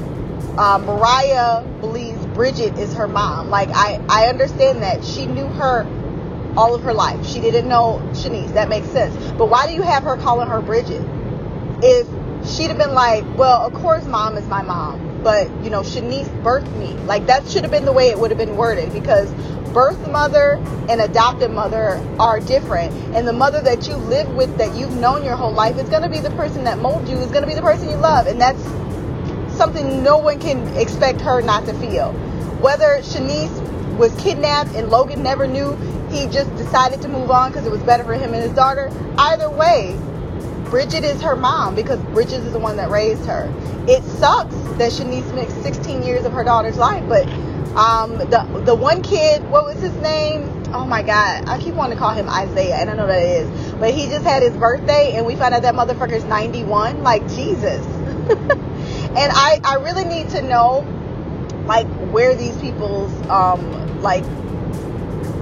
[0.58, 5.86] um, Mariah believes Bridget is her mom, like, I, I understand that she knew her
[6.56, 7.26] all of her life.
[7.26, 8.52] She didn't know Shanice.
[8.54, 9.14] That makes sense.
[9.32, 11.02] But why do you have her calling her Bridget?
[11.82, 12.06] If
[12.46, 16.28] she'd have been like, well, of course, mom is my mom, but you know, Shanice
[16.42, 16.92] birthed me.
[17.04, 19.30] Like that should have been the way it would have been worded because
[19.72, 20.54] birth mother
[20.88, 22.92] and adopted mother are different.
[23.14, 26.02] And the mother that you live with, that you've known your whole life, is going
[26.02, 28.26] to be the person that molded you, is going to be the person you love,
[28.26, 28.62] and that's
[29.56, 32.12] something no one can expect her not to feel.
[32.60, 35.74] Whether Shanice was kidnapped and Logan never knew,
[36.10, 38.90] he just decided to move on because it was better for him and his daughter.
[39.18, 39.96] Either way,
[40.64, 43.52] Bridget is her mom because Bridget is the one that raised her.
[43.88, 47.26] It sucks that Shanice mixed 16 years of her daughter's life, but
[47.76, 50.48] um, the the one kid, what was his name?
[50.74, 53.46] Oh my God, I keep wanting to call him Isaiah, and I know that it
[53.46, 57.02] is, but he just had his birthday, and we found out that motherfucker's 91.
[57.02, 57.84] Like Jesus,
[58.28, 60.86] and I I really need to know
[61.66, 64.24] like where these people's um like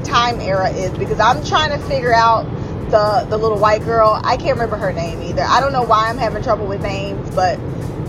[0.05, 2.45] time era is because I'm trying to figure out
[2.91, 4.21] the the little white girl.
[4.23, 5.43] I can't remember her name either.
[5.43, 7.59] I don't know why I'm having trouble with names, but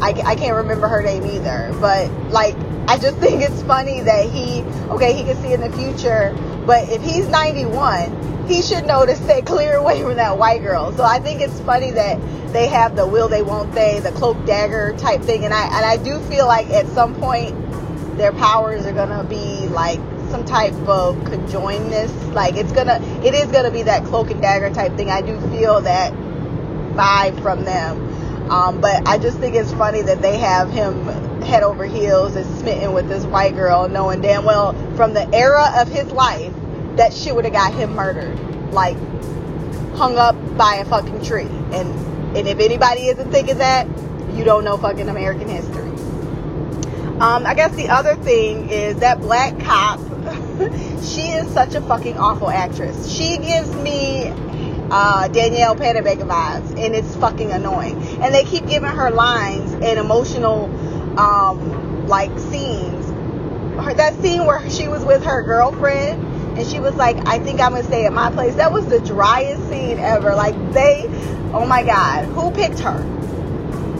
[0.02, 1.76] I, I can't remember her name either.
[1.80, 2.56] But like
[2.92, 6.90] I just think it's funny that he okay he can see in the future, but
[6.90, 10.92] if he's 91, he should know to stay clear away from that white girl.
[10.92, 12.20] So I think it's funny that
[12.52, 15.86] they have the will they won't they the cloak dagger type thing, and I and
[15.86, 17.56] I do feel like at some point
[18.18, 22.34] their powers are gonna be like some type of conjoinedness.
[22.34, 25.10] Like it's gonna, it is gonna be that cloak and dagger type thing.
[25.10, 28.52] I do feel that vibe from them.
[28.52, 32.46] Um, but I just think it's funny that they have him head over heels and
[32.60, 36.54] smitten with this white girl, knowing damn well from the era of his life
[36.96, 38.38] that shit would have got him murdered,
[38.72, 38.98] like
[39.96, 41.48] hung up by a fucking tree.
[41.74, 43.88] And and if anybody isn't thinking that,
[44.34, 45.90] you don't know fucking American history.
[47.20, 50.00] Um, I guess the other thing is that black cop
[51.02, 53.12] she is such a fucking awful actress.
[53.12, 54.32] She gives me
[54.92, 58.02] uh, Danielle Panabaker vibes, and it's fucking annoying.
[58.22, 60.70] And they keep giving her lines and emotional,
[61.18, 63.08] um, like scenes.
[63.82, 66.24] Her, that scene where she was with her girlfriend,
[66.58, 69.00] and she was like, "I think I'm gonna stay at my place." That was the
[69.00, 70.36] driest scene ever.
[70.36, 71.06] Like they,
[71.54, 73.06] oh my god, who picked her?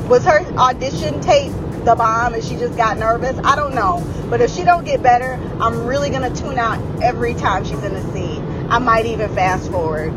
[0.08, 1.54] Was her audition tape
[1.86, 3.38] the bomb and she just got nervous.
[3.44, 4.06] I don't know.
[4.30, 7.94] But if she don't get better, I'm really gonna tune out every time she's in
[7.94, 8.46] the scene.
[8.70, 10.14] I might even fast forward.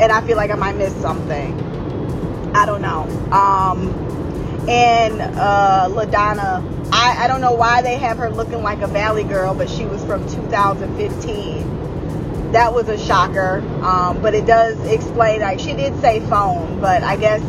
[0.00, 1.60] And I feel like I might miss something.
[2.54, 3.02] I don't know.
[3.32, 4.07] Um
[4.68, 9.24] and uh LaDonna, I, I don't know why they have her looking like a valley
[9.24, 12.52] girl, but she was from 2015.
[12.52, 13.62] That was a shocker.
[13.82, 17.42] Um, but it does explain like she did say phone, but I guess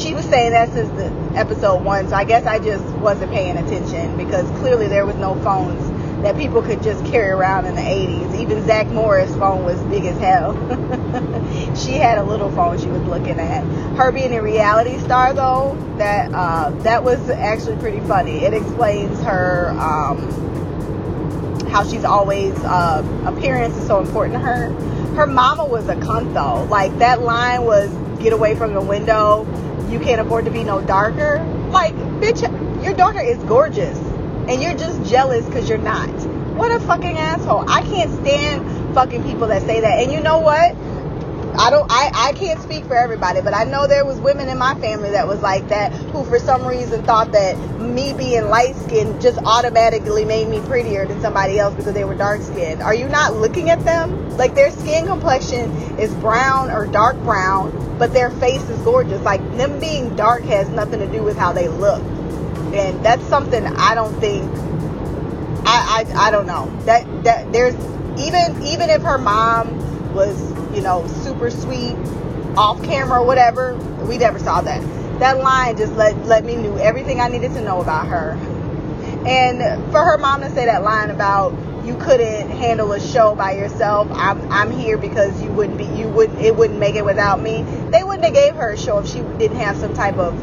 [0.00, 3.56] she was saying that since the episode one, so I guess I just wasn't paying
[3.56, 5.93] attention because clearly there was no phones
[6.24, 8.40] that people could just carry around in the 80s.
[8.40, 10.54] Even Zach Morris' phone was big as hell.
[11.76, 13.64] she had a little phone she was looking at.
[13.96, 18.44] Her being a reality star though, that uh, that was actually pretty funny.
[18.44, 20.18] It explains her um,
[21.68, 24.72] how she's always uh, appearance is so important to her.
[25.14, 26.64] Her mama was a cunt though.
[26.64, 27.90] Like that line was
[28.22, 29.46] get away from the window
[29.94, 31.44] you can't afford to be no darker.
[31.70, 32.42] Like, bitch,
[32.82, 33.98] your daughter is gorgeous.
[34.48, 36.10] And you're just jealous because you're not.
[36.54, 37.68] What a fucking asshole.
[37.68, 40.02] I can't stand fucking people that say that.
[40.02, 40.76] And you know what?
[41.56, 44.58] I don't I, I can't speak for everybody, but I know there was women in
[44.58, 48.74] my family that was like that who for some reason thought that me being light
[48.74, 52.82] skinned just automatically made me prettier than somebody else because they were dark skinned.
[52.82, 54.36] Are you not looking at them?
[54.36, 59.22] Like their skin complexion is brown or dark brown, but their face is gorgeous.
[59.22, 62.02] Like them being dark has nothing to do with how they look.
[62.74, 64.50] And that's something I don't think
[65.66, 66.74] I I, I don't know.
[66.84, 67.74] That that there's
[68.18, 71.94] even even if her mom was you know, super sweet,
[72.56, 73.76] off camera or whatever.
[74.08, 74.82] We never saw that.
[75.20, 78.32] That line just let let me knew everything I needed to know about her.
[79.26, 81.52] And for her mom to say that line about
[81.86, 86.08] you couldn't handle a show by yourself, I'm I'm here because you wouldn't be you
[86.08, 87.62] wouldn't it wouldn't make it without me.
[87.90, 90.34] They wouldn't have gave her a show if she didn't have some type of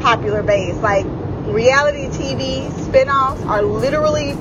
[0.00, 0.76] popular base.
[0.76, 1.06] Like
[1.46, 4.34] reality TV spin-offs are literally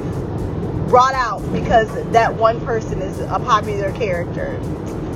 [0.89, 4.59] brought out because that one person is a popular character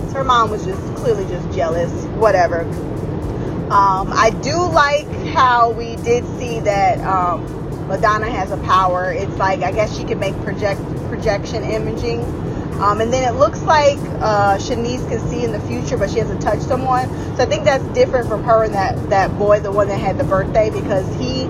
[0.09, 2.61] So her mom was just clearly just jealous, whatever.
[3.71, 7.45] Um, I do like how we did see that um,
[7.87, 9.11] LaDonna has a power.
[9.11, 10.79] It's like I guess she can make project
[11.09, 12.21] projection imaging.
[12.79, 16.19] Um, and then it looks like uh, Shanice can see in the future, but she
[16.19, 17.07] hasn't touched someone.
[17.37, 20.17] So I think that's different from her and that that boy, the one that had
[20.17, 21.43] the birthday, because he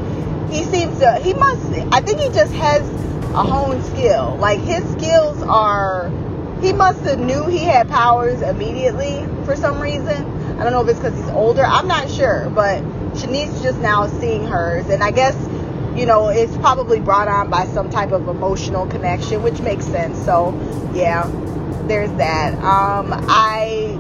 [0.53, 1.65] he seems to he must.
[1.91, 2.87] I think he just has
[3.33, 4.37] a honed skill.
[4.39, 6.11] Like his skills are.
[6.61, 10.25] He must have knew he had powers immediately for some reason.
[10.57, 11.65] I don't know if it's because he's older.
[11.65, 12.81] I'm not sure, but
[13.15, 15.35] Shanice just now seeing hers, and I guess
[15.97, 20.17] you know it's probably brought on by some type of emotional connection, which makes sense.
[20.23, 20.53] So
[20.93, 21.29] yeah,
[21.87, 22.53] there's that.
[22.55, 23.99] Um, I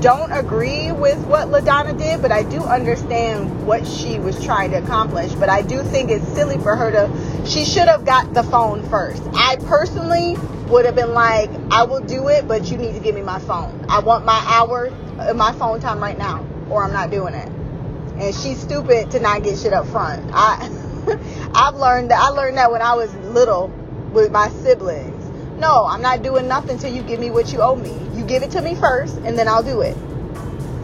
[0.00, 4.78] don't agree with what LaDonna did, but I do understand what she was trying to
[4.78, 5.32] accomplish.
[5.32, 7.46] But I do think it's silly for her to.
[7.46, 9.22] She should have got the phone first.
[9.34, 10.36] I personally
[10.68, 13.38] would have been like, I will do it, but you need to give me my
[13.40, 13.86] phone.
[13.88, 17.48] I want my hour, uh, my phone time right now, or I'm not doing it.
[18.18, 20.30] And she's stupid to not get shit up front.
[20.32, 20.68] I,
[21.54, 22.20] I've learned that.
[22.20, 23.68] I learned that when I was little
[24.12, 25.15] with my siblings.
[25.58, 27.96] No, I'm not doing nothing till you give me what you owe me.
[28.14, 29.96] You give it to me first, and then I'll do it.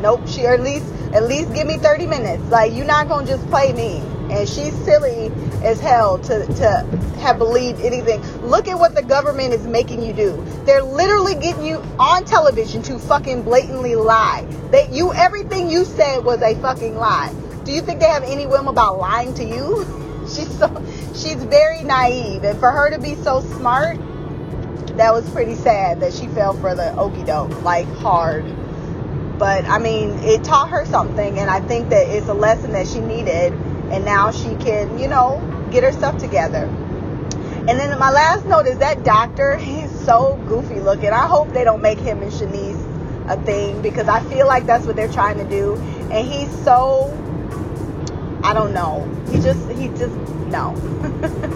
[0.01, 0.23] Nope.
[0.27, 2.43] She at least at least give me 30 minutes.
[2.45, 4.03] Like you're not gonna just play me.
[4.31, 5.31] And she's silly
[5.62, 6.87] as hell to to
[7.20, 8.23] have believed anything.
[8.41, 10.45] Look at what the government is making you do.
[10.64, 14.47] They're literally getting you on television to fucking blatantly lie.
[14.70, 17.33] That you everything you said was a fucking lie.
[17.64, 19.87] Do you think they have any whim about lying to you?
[20.23, 20.68] She's so
[21.14, 23.99] she's very naive, and for her to be so smart,
[24.97, 28.45] that was pretty sad that she fell for the okey doke like hard.
[29.38, 32.86] But I mean, it taught her something, and I think that it's a lesson that
[32.86, 33.53] she needed,
[33.90, 35.40] and now she can, you know,
[35.72, 36.64] get her stuff together.
[37.68, 41.11] And then my last note is that doctor, he's so goofy looking.
[41.11, 42.88] I hope they don't make him and Shanice
[43.28, 45.76] a thing because I feel like that's what they're trying to do.
[46.11, 47.16] And he's so
[48.43, 49.09] I don't know.
[49.30, 50.14] He just he just
[50.49, 50.74] no.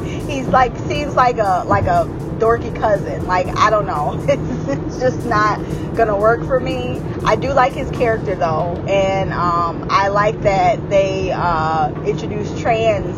[0.29, 2.05] he's like seems like a like a
[2.39, 3.27] dorky cousin.
[3.27, 4.15] Like I don't know.
[4.29, 5.59] It's, it's just not
[5.97, 7.01] gonna work for me.
[7.25, 13.17] I do like his character though, and um, I like that they uh, introduced trans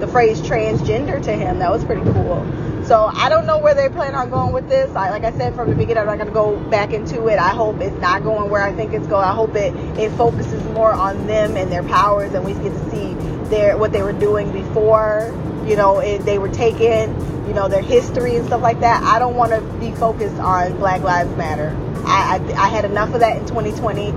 [0.00, 1.58] the phrase transgender to him.
[1.58, 2.46] That was pretty cool.
[2.84, 4.94] So I don't know where they plan on going with this.
[4.94, 7.38] I, like I said from the beginning, I'm not going to go back into it.
[7.38, 9.24] I hope it's not going where I think it's going.
[9.24, 12.90] I hope it, it focuses more on them and their powers, and we get to
[12.90, 13.14] see
[13.48, 15.32] their what they were doing before.
[15.68, 17.14] You know, they were taken.
[17.46, 19.04] You know, their history and stuff like that.
[19.04, 21.76] I don't want to be focused on Black Lives Matter.
[22.04, 24.10] I, I, I had enough of that in 2020.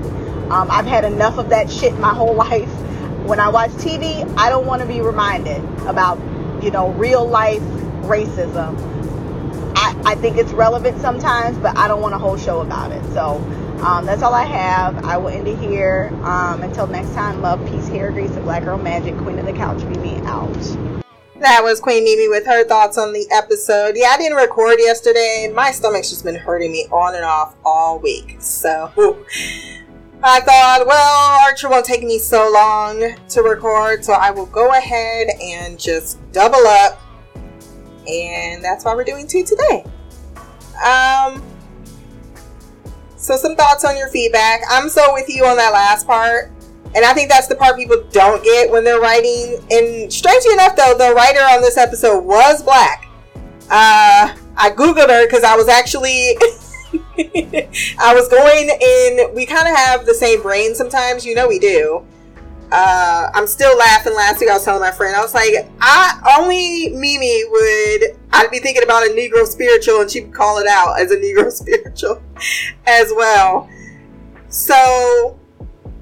[0.49, 2.67] Um, I've had enough of that shit my whole life
[3.29, 6.17] when I watch TV, I don't want to be reminded about,
[6.63, 7.61] you know, real life
[8.01, 8.75] racism.
[9.75, 13.03] I, I think it's relevant sometimes, but I don't want a whole show about it.
[13.13, 13.35] So
[13.83, 15.05] um, that's all I have.
[15.05, 16.09] I will end it here.
[16.23, 19.15] Um, until next time, love, peace, hair grease, and black girl magic.
[19.17, 21.08] Queen of the couch, be me out.
[21.39, 23.95] That was Queen Mimi with her thoughts on the episode.
[23.95, 25.49] Yeah, I didn't record yesterday.
[25.55, 28.35] My stomach's just been hurting me on and off all week.
[28.41, 28.91] So
[30.21, 34.73] I thought, well, Archer won't take me so long to record, so I will go
[34.73, 37.01] ahead and just double up.
[38.05, 39.85] And that's why we're doing two today.
[40.85, 41.41] Um,
[43.15, 44.63] so some thoughts on your feedback.
[44.69, 46.51] I'm so with you on that last part.
[46.95, 49.63] And I think that's the part people don't get when they're writing.
[49.69, 53.07] And strangely enough, though, the writer on this episode was black.
[53.69, 56.37] Uh, I Googled her because I was actually.
[57.99, 59.35] I was going in.
[59.35, 61.25] We kind of have the same brain sometimes.
[61.25, 62.05] You know, we do.
[62.71, 64.15] Uh, I'm still laughing.
[64.15, 68.19] Last week, I was telling my friend, I was like, I only Mimi would.
[68.31, 71.51] I'd be thinking about a Negro spiritual, and she'd call it out as a Negro
[71.51, 72.21] spiritual
[72.85, 73.69] as well.
[74.49, 75.38] So,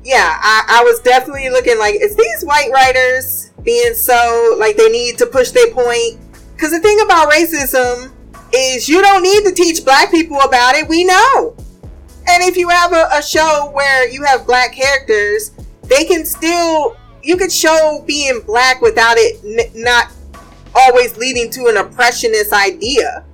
[0.08, 4.88] yeah, I, I was definitely looking like, is these white writers being so like they
[4.88, 6.18] need to push their point?
[6.56, 8.14] Because the thing about racism
[8.54, 10.88] is you don't need to teach black people about it.
[10.88, 11.58] We know.
[12.30, 15.52] And if you have a, a show where you have black characters,
[15.84, 20.14] they can still, you could show being black without it n- not
[20.74, 23.26] always leading to an oppressionist idea.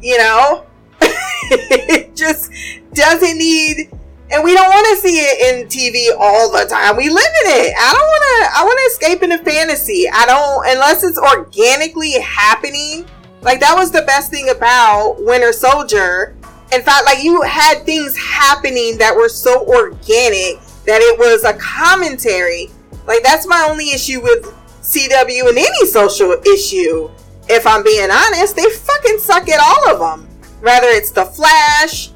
[0.00, 0.66] You know?
[1.02, 2.50] it just
[2.94, 3.90] doesn't need
[4.30, 6.96] and we don't want to see it in TV all the time.
[6.96, 7.74] We live in it.
[7.78, 8.60] I don't want to.
[8.60, 10.06] I want to escape into fantasy.
[10.12, 13.06] I don't unless it's organically happening.
[13.42, 16.34] Like that was the best thing about Winter Soldier.
[16.72, 21.52] In fact, like you had things happening that were so organic that it was a
[21.54, 22.70] commentary.
[23.06, 24.52] Like that's my only issue with
[24.82, 27.08] CW and any social issue.
[27.48, 30.28] If I'm being honest, they fucking suck at all of them.
[30.62, 32.10] Whether it's The Flash,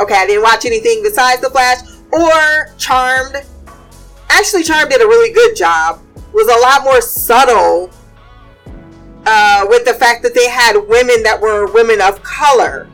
[0.00, 1.78] okay, I didn't watch anything besides The Flash,
[2.12, 3.44] or Charmed.
[4.28, 6.00] Actually, Charmed did a really good job.
[6.32, 7.90] Was a lot more subtle
[9.26, 12.88] uh, with the fact that they had women that were women of color.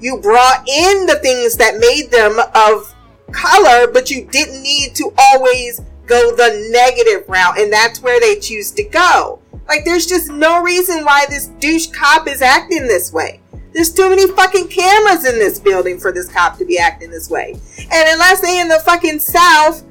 [0.00, 2.94] You brought in the things that made them of
[3.32, 8.38] color, but you didn't need to always go the negative route, and that's where they
[8.38, 9.40] choose to go.
[9.68, 13.40] Like, there's just no reason why this douche cop is acting this way.
[13.72, 17.30] There's too many fucking cameras in this building for this cop to be acting this
[17.30, 17.52] way.
[17.78, 19.84] And unless they in the fucking South,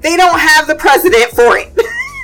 [0.00, 1.72] they don't have the president for it.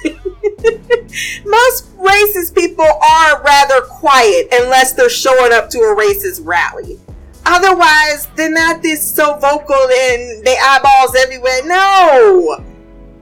[1.45, 7.01] Most racist people are rather quiet unless they're showing up to a racist rally.
[7.45, 11.61] Otherwise, they're not this so vocal and they eyeballs everywhere.
[11.65, 12.65] No!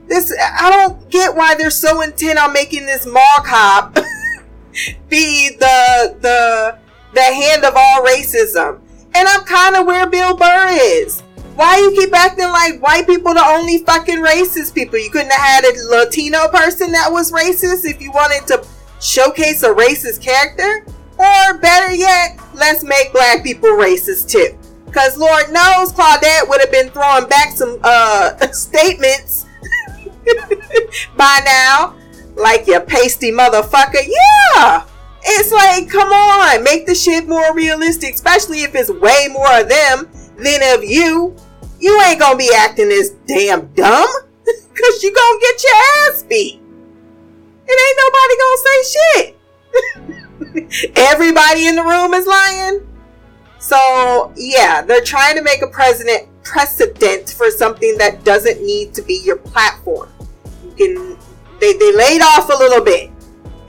[0.07, 3.95] This I don't get why they're so intent on making this mall cop
[5.09, 6.77] be the the
[7.13, 8.79] the hand of all racism.
[9.13, 11.21] And I'm kind of where Bill Burr is.
[11.55, 14.97] Why you keep acting like white people the only fucking racist people?
[14.97, 18.65] You couldn't have had a Latino person that was racist if you wanted to
[19.01, 20.85] showcase a racist character?
[21.17, 24.57] Or better yet, let's make black people racist too.
[24.91, 29.45] Cause Lord knows Claudette would have been throwing back some uh statements
[31.17, 31.95] by now.
[32.35, 34.07] Like you pasty motherfucker.
[34.07, 34.85] Yeah!
[35.23, 39.69] It's like, come on, make the shit more realistic, especially if it's way more of
[39.69, 41.35] them than of you.
[41.79, 44.07] You ain't gonna be acting this damn dumb,
[44.45, 45.73] cause you gonna get your
[46.13, 46.61] ass beat.
[47.67, 50.91] It ain't nobody gonna say shit.
[50.95, 52.87] Everybody in the room is lying.
[53.59, 59.01] So yeah, they're trying to make a president precedent for something that doesn't need to
[59.01, 60.09] be your platform.
[60.63, 61.17] You can
[61.59, 63.11] they, they laid off a little bit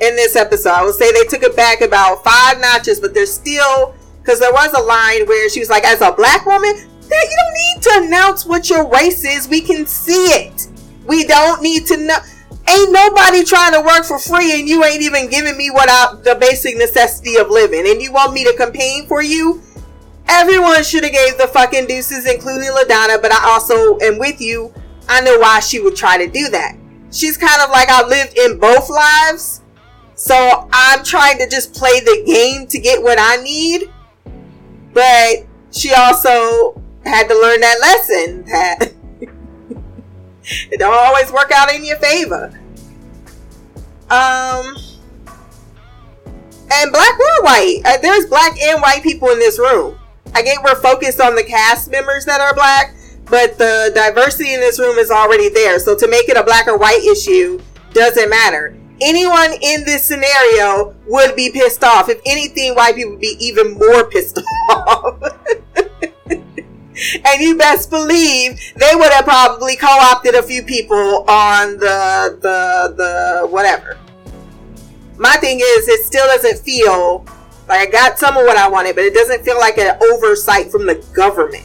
[0.03, 0.70] in this episode.
[0.70, 4.53] I would say they took it back about five notches, but they're still because there
[4.53, 8.07] was a line where she was like, as a black woman, you don't need to
[8.07, 9.48] announce what your race is.
[9.48, 10.68] We can see it.
[11.07, 12.18] We don't need to know.
[12.68, 16.14] Ain't nobody trying to work for free, and you ain't even giving me what I,
[16.22, 17.86] the basic necessity of living.
[17.88, 19.61] And you want me to campaign for you?
[20.28, 23.20] Everyone should have gave the fucking deuces, including LaDonna.
[23.20, 24.72] But I also am with you.
[25.09, 26.76] I know why she would try to do that.
[27.11, 29.62] She's kind of like I lived in both lives,
[30.23, 33.93] so I'm trying to just play the game to get what I need.
[34.93, 38.93] But she also had to learn that lesson that
[40.70, 42.57] it don't always work out in your favor.
[44.12, 44.77] Um,
[46.70, 47.81] and black or white.
[47.85, 49.99] Uh, there's black and white people in this room.
[50.37, 52.95] I get we're focused on the cast members that are black,
[53.25, 55.81] but the diversity in this room is already there.
[55.81, 57.61] So to make it a black or white issue
[57.93, 58.77] doesn't matter.
[59.05, 62.09] Anyone in this scenario would be pissed off.
[62.09, 64.40] If anything, white people would be even more pissed
[64.70, 65.20] off.
[67.24, 72.94] and you best believe they would have probably co-opted a few people on the the
[72.96, 73.98] the whatever.
[75.16, 77.26] My thing is, it still doesn't feel
[77.68, 80.70] like I got some of what I wanted, but it doesn't feel like an oversight
[80.70, 81.64] from the government.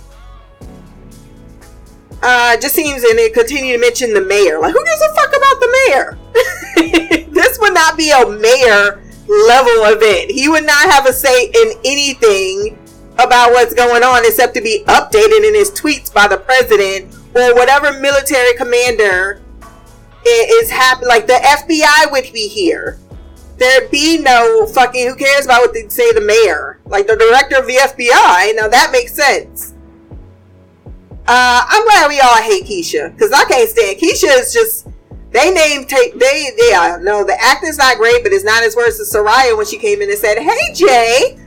[2.22, 4.60] Uh, just seems, and they continue to mention the mayor.
[4.60, 6.18] Like, who gives a fuck about the mayor?
[7.78, 10.32] not be a mayor level event.
[10.32, 12.78] He would not have a say in anything
[13.20, 17.54] about what's going on except to be updated in his tweets by the president or
[17.54, 19.42] whatever military commander
[20.26, 21.06] is happy.
[21.06, 23.00] Like the FBI would be here.
[23.58, 25.08] There'd be no fucking.
[25.08, 26.12] Who cares about what they say?
[26.14, 28.56] The mayor, like the director of the FBI.
[28.56, 29.74] Now that makes sense.
[31.28, 34.40] Uh, I'm glad we all hate Keisha because I can't stand Keisha.
[34.40, 34.88] Is just
[35.32, 38.76] they name take they yeah uh, no the acting's not great, but it's not as
[38.76, 41.40] worse as Soraya when she came in and said, "Hey Jay."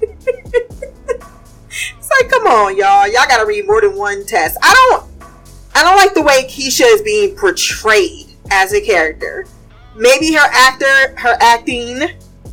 [0.00, 3.06] it's like, come on, y'all.
[3.06, 4.56] Y'all gotta read more than one test.
[4.62, 5.04] I don't
[5.74, 9.46] I don't like the way Keisha is being portrayed as a character.
[9.96, 12.02] Maybe her actor her acting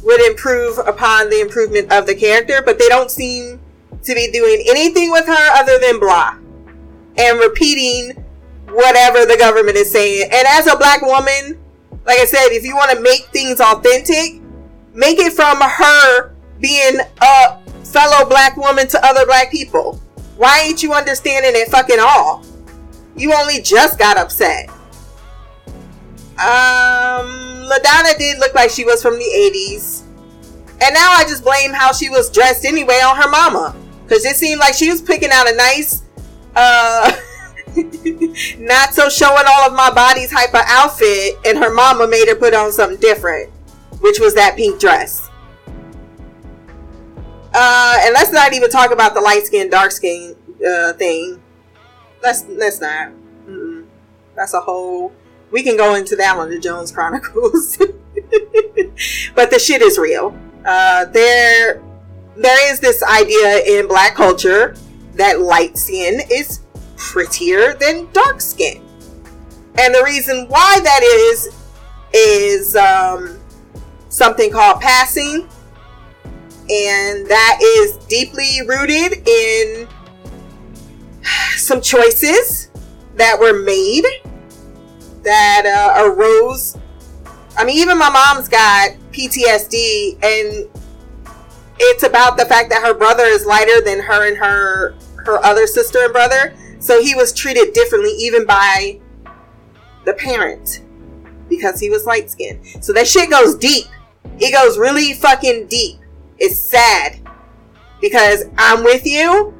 [0.03, 3.59] would improve upon the improvement of the character, but they don't seem
[4.03, 6.35] to be doing anything with her other than blah
[7.17, 8.22] and repeating
[8.73, 10.29] whatever the government is saying.
[10.31, 11.59] And as a black woman,
[12.05, 14.41] like I said, if you want to make things authentic,
[14.93, 20.01] make it from her being a fellow black woman to other black people.
[20.37, 22.43] Why ain't you understanding it fucking all?
[23.15, 24.69] You only just got upset.
[26.33, 27.29] Um,
[27.69, 30.01] LaDonna did look like she was from the 80s.
[30.81, 33.75] And now I just blame how she was dressed anyway on her mama.
[34.03, 36.01] Because it seemed like she was picking out a nice,
[36.55, 37.11] uh,
[38.59, 41.35] not so showing all of my body's hyper outfit.
[41.45, 43.51] And her mama made her put on something different,
[44.01, 45.29] which was that pink dress.
[47.53, 50.35] Uh, and let's not even talk about the light skin, dark skin
[50.67, 51.41] uh, thing.
[52.21, 53.11] Let's let's not.
[53.47, 53.85] Mm-mm.
[54.35, 55.13] That's a whole.
[55.51, 57.77] We can go into that one, the Jones Chronicles.
[59.35, 60.35] but the shit is real.
[60.65, 61.83] Uh, there
[62.35, 64.75] there is this idea in black culture
[65.13, 66.62] that light skin is
[67.11, 68.81] prettier than dark skin.
[69.77, 71.49] And the reason why that is,
[72.13, 73.39] is um,
[74.09, 75.47] something called passing.
[76.69, 79.87] And that is deeply rooted in
[81.57, 82.69] some choices
[83.15, 84.05] that were made
[85.23, 86.77] that uh, arose.
[87.57, 90.69] I mean, even my mom's got PTSD, and
[91.79, 94.95] it's about the fact that her brother is lighter than her and her
[95.25, 96.53] her other sister and brother.
[96.83, 98.99] So he was treated differently, even by
[100.03, 100.81] the parent,
[101.47, 102.59] because he was light skinned.
[102.81, 103.85] So that shit goes deep.
[104.37, 106.01] It goes really fucking deep.
[106.39, 107.21] It's sad
[108.01, 109.53] because I'm with you.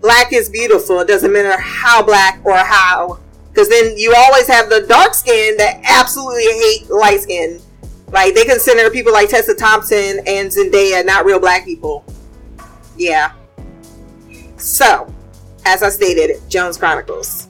[0.00, 1.00] Black is beautiful.
[1.00, 3.18] It doesn't matter how black or how
[3.50, 7.60] because then you always have the dark skin that absolutely hate light skin.
[8.10, 12.06] Like they consider people like Tessa Thompson and Zendaya not real black people.
[12.96, 13.32] Yeah.
[14.56, 15.12] So,
[15.66, 17.48] as I stated, Jones Chronicles.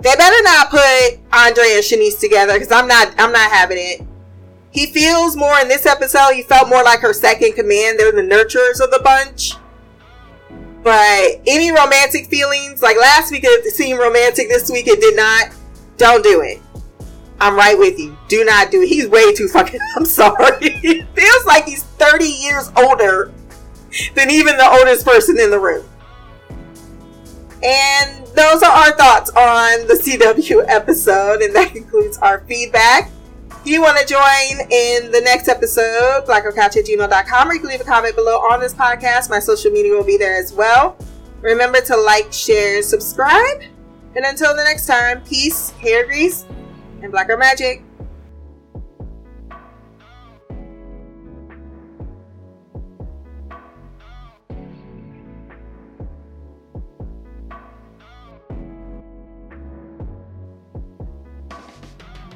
[0.00, 4.06] They better not put Andre and Shanice together because I'm not I'm not having it.
[4.70, 7.98] He feels more in this episode, he felt more like her second command.
[7.98, 9.54] They're the nurturers of the bunch.
[10.82, 15.50] But any romantic feelings, like last week it seemed romantic, this week it did not.
[15.96, 16.60] Don't do it.
[17.40, 18.16] I'm right with you.
[18.28, 18.88] Do not do it.
[18.88, 19.80] He's way too fucking.
[19.96, 20.70] I'm sorry.
[21.14, 23.32] Feels like he's 30 years older
[24.14, 25.84] than even the oldest person in the room.
[27.62, 33.10] And those are our thoughts on the CW episode, and that concludes our feedback.
[33.60, 37.68] If you want to join in the next episode, blackgirlcouch at gmail.com, or you can
[37.68, 39.28] leave a comment below on this podcast.
[39.28, 40.96] My social media will be there as well.
[41.40, 43.62] Remember to like, share, subscribe.
[44.14, 46.46] And until the next time, peace, hair grease,
[47.02, 47.82] and black girl magic.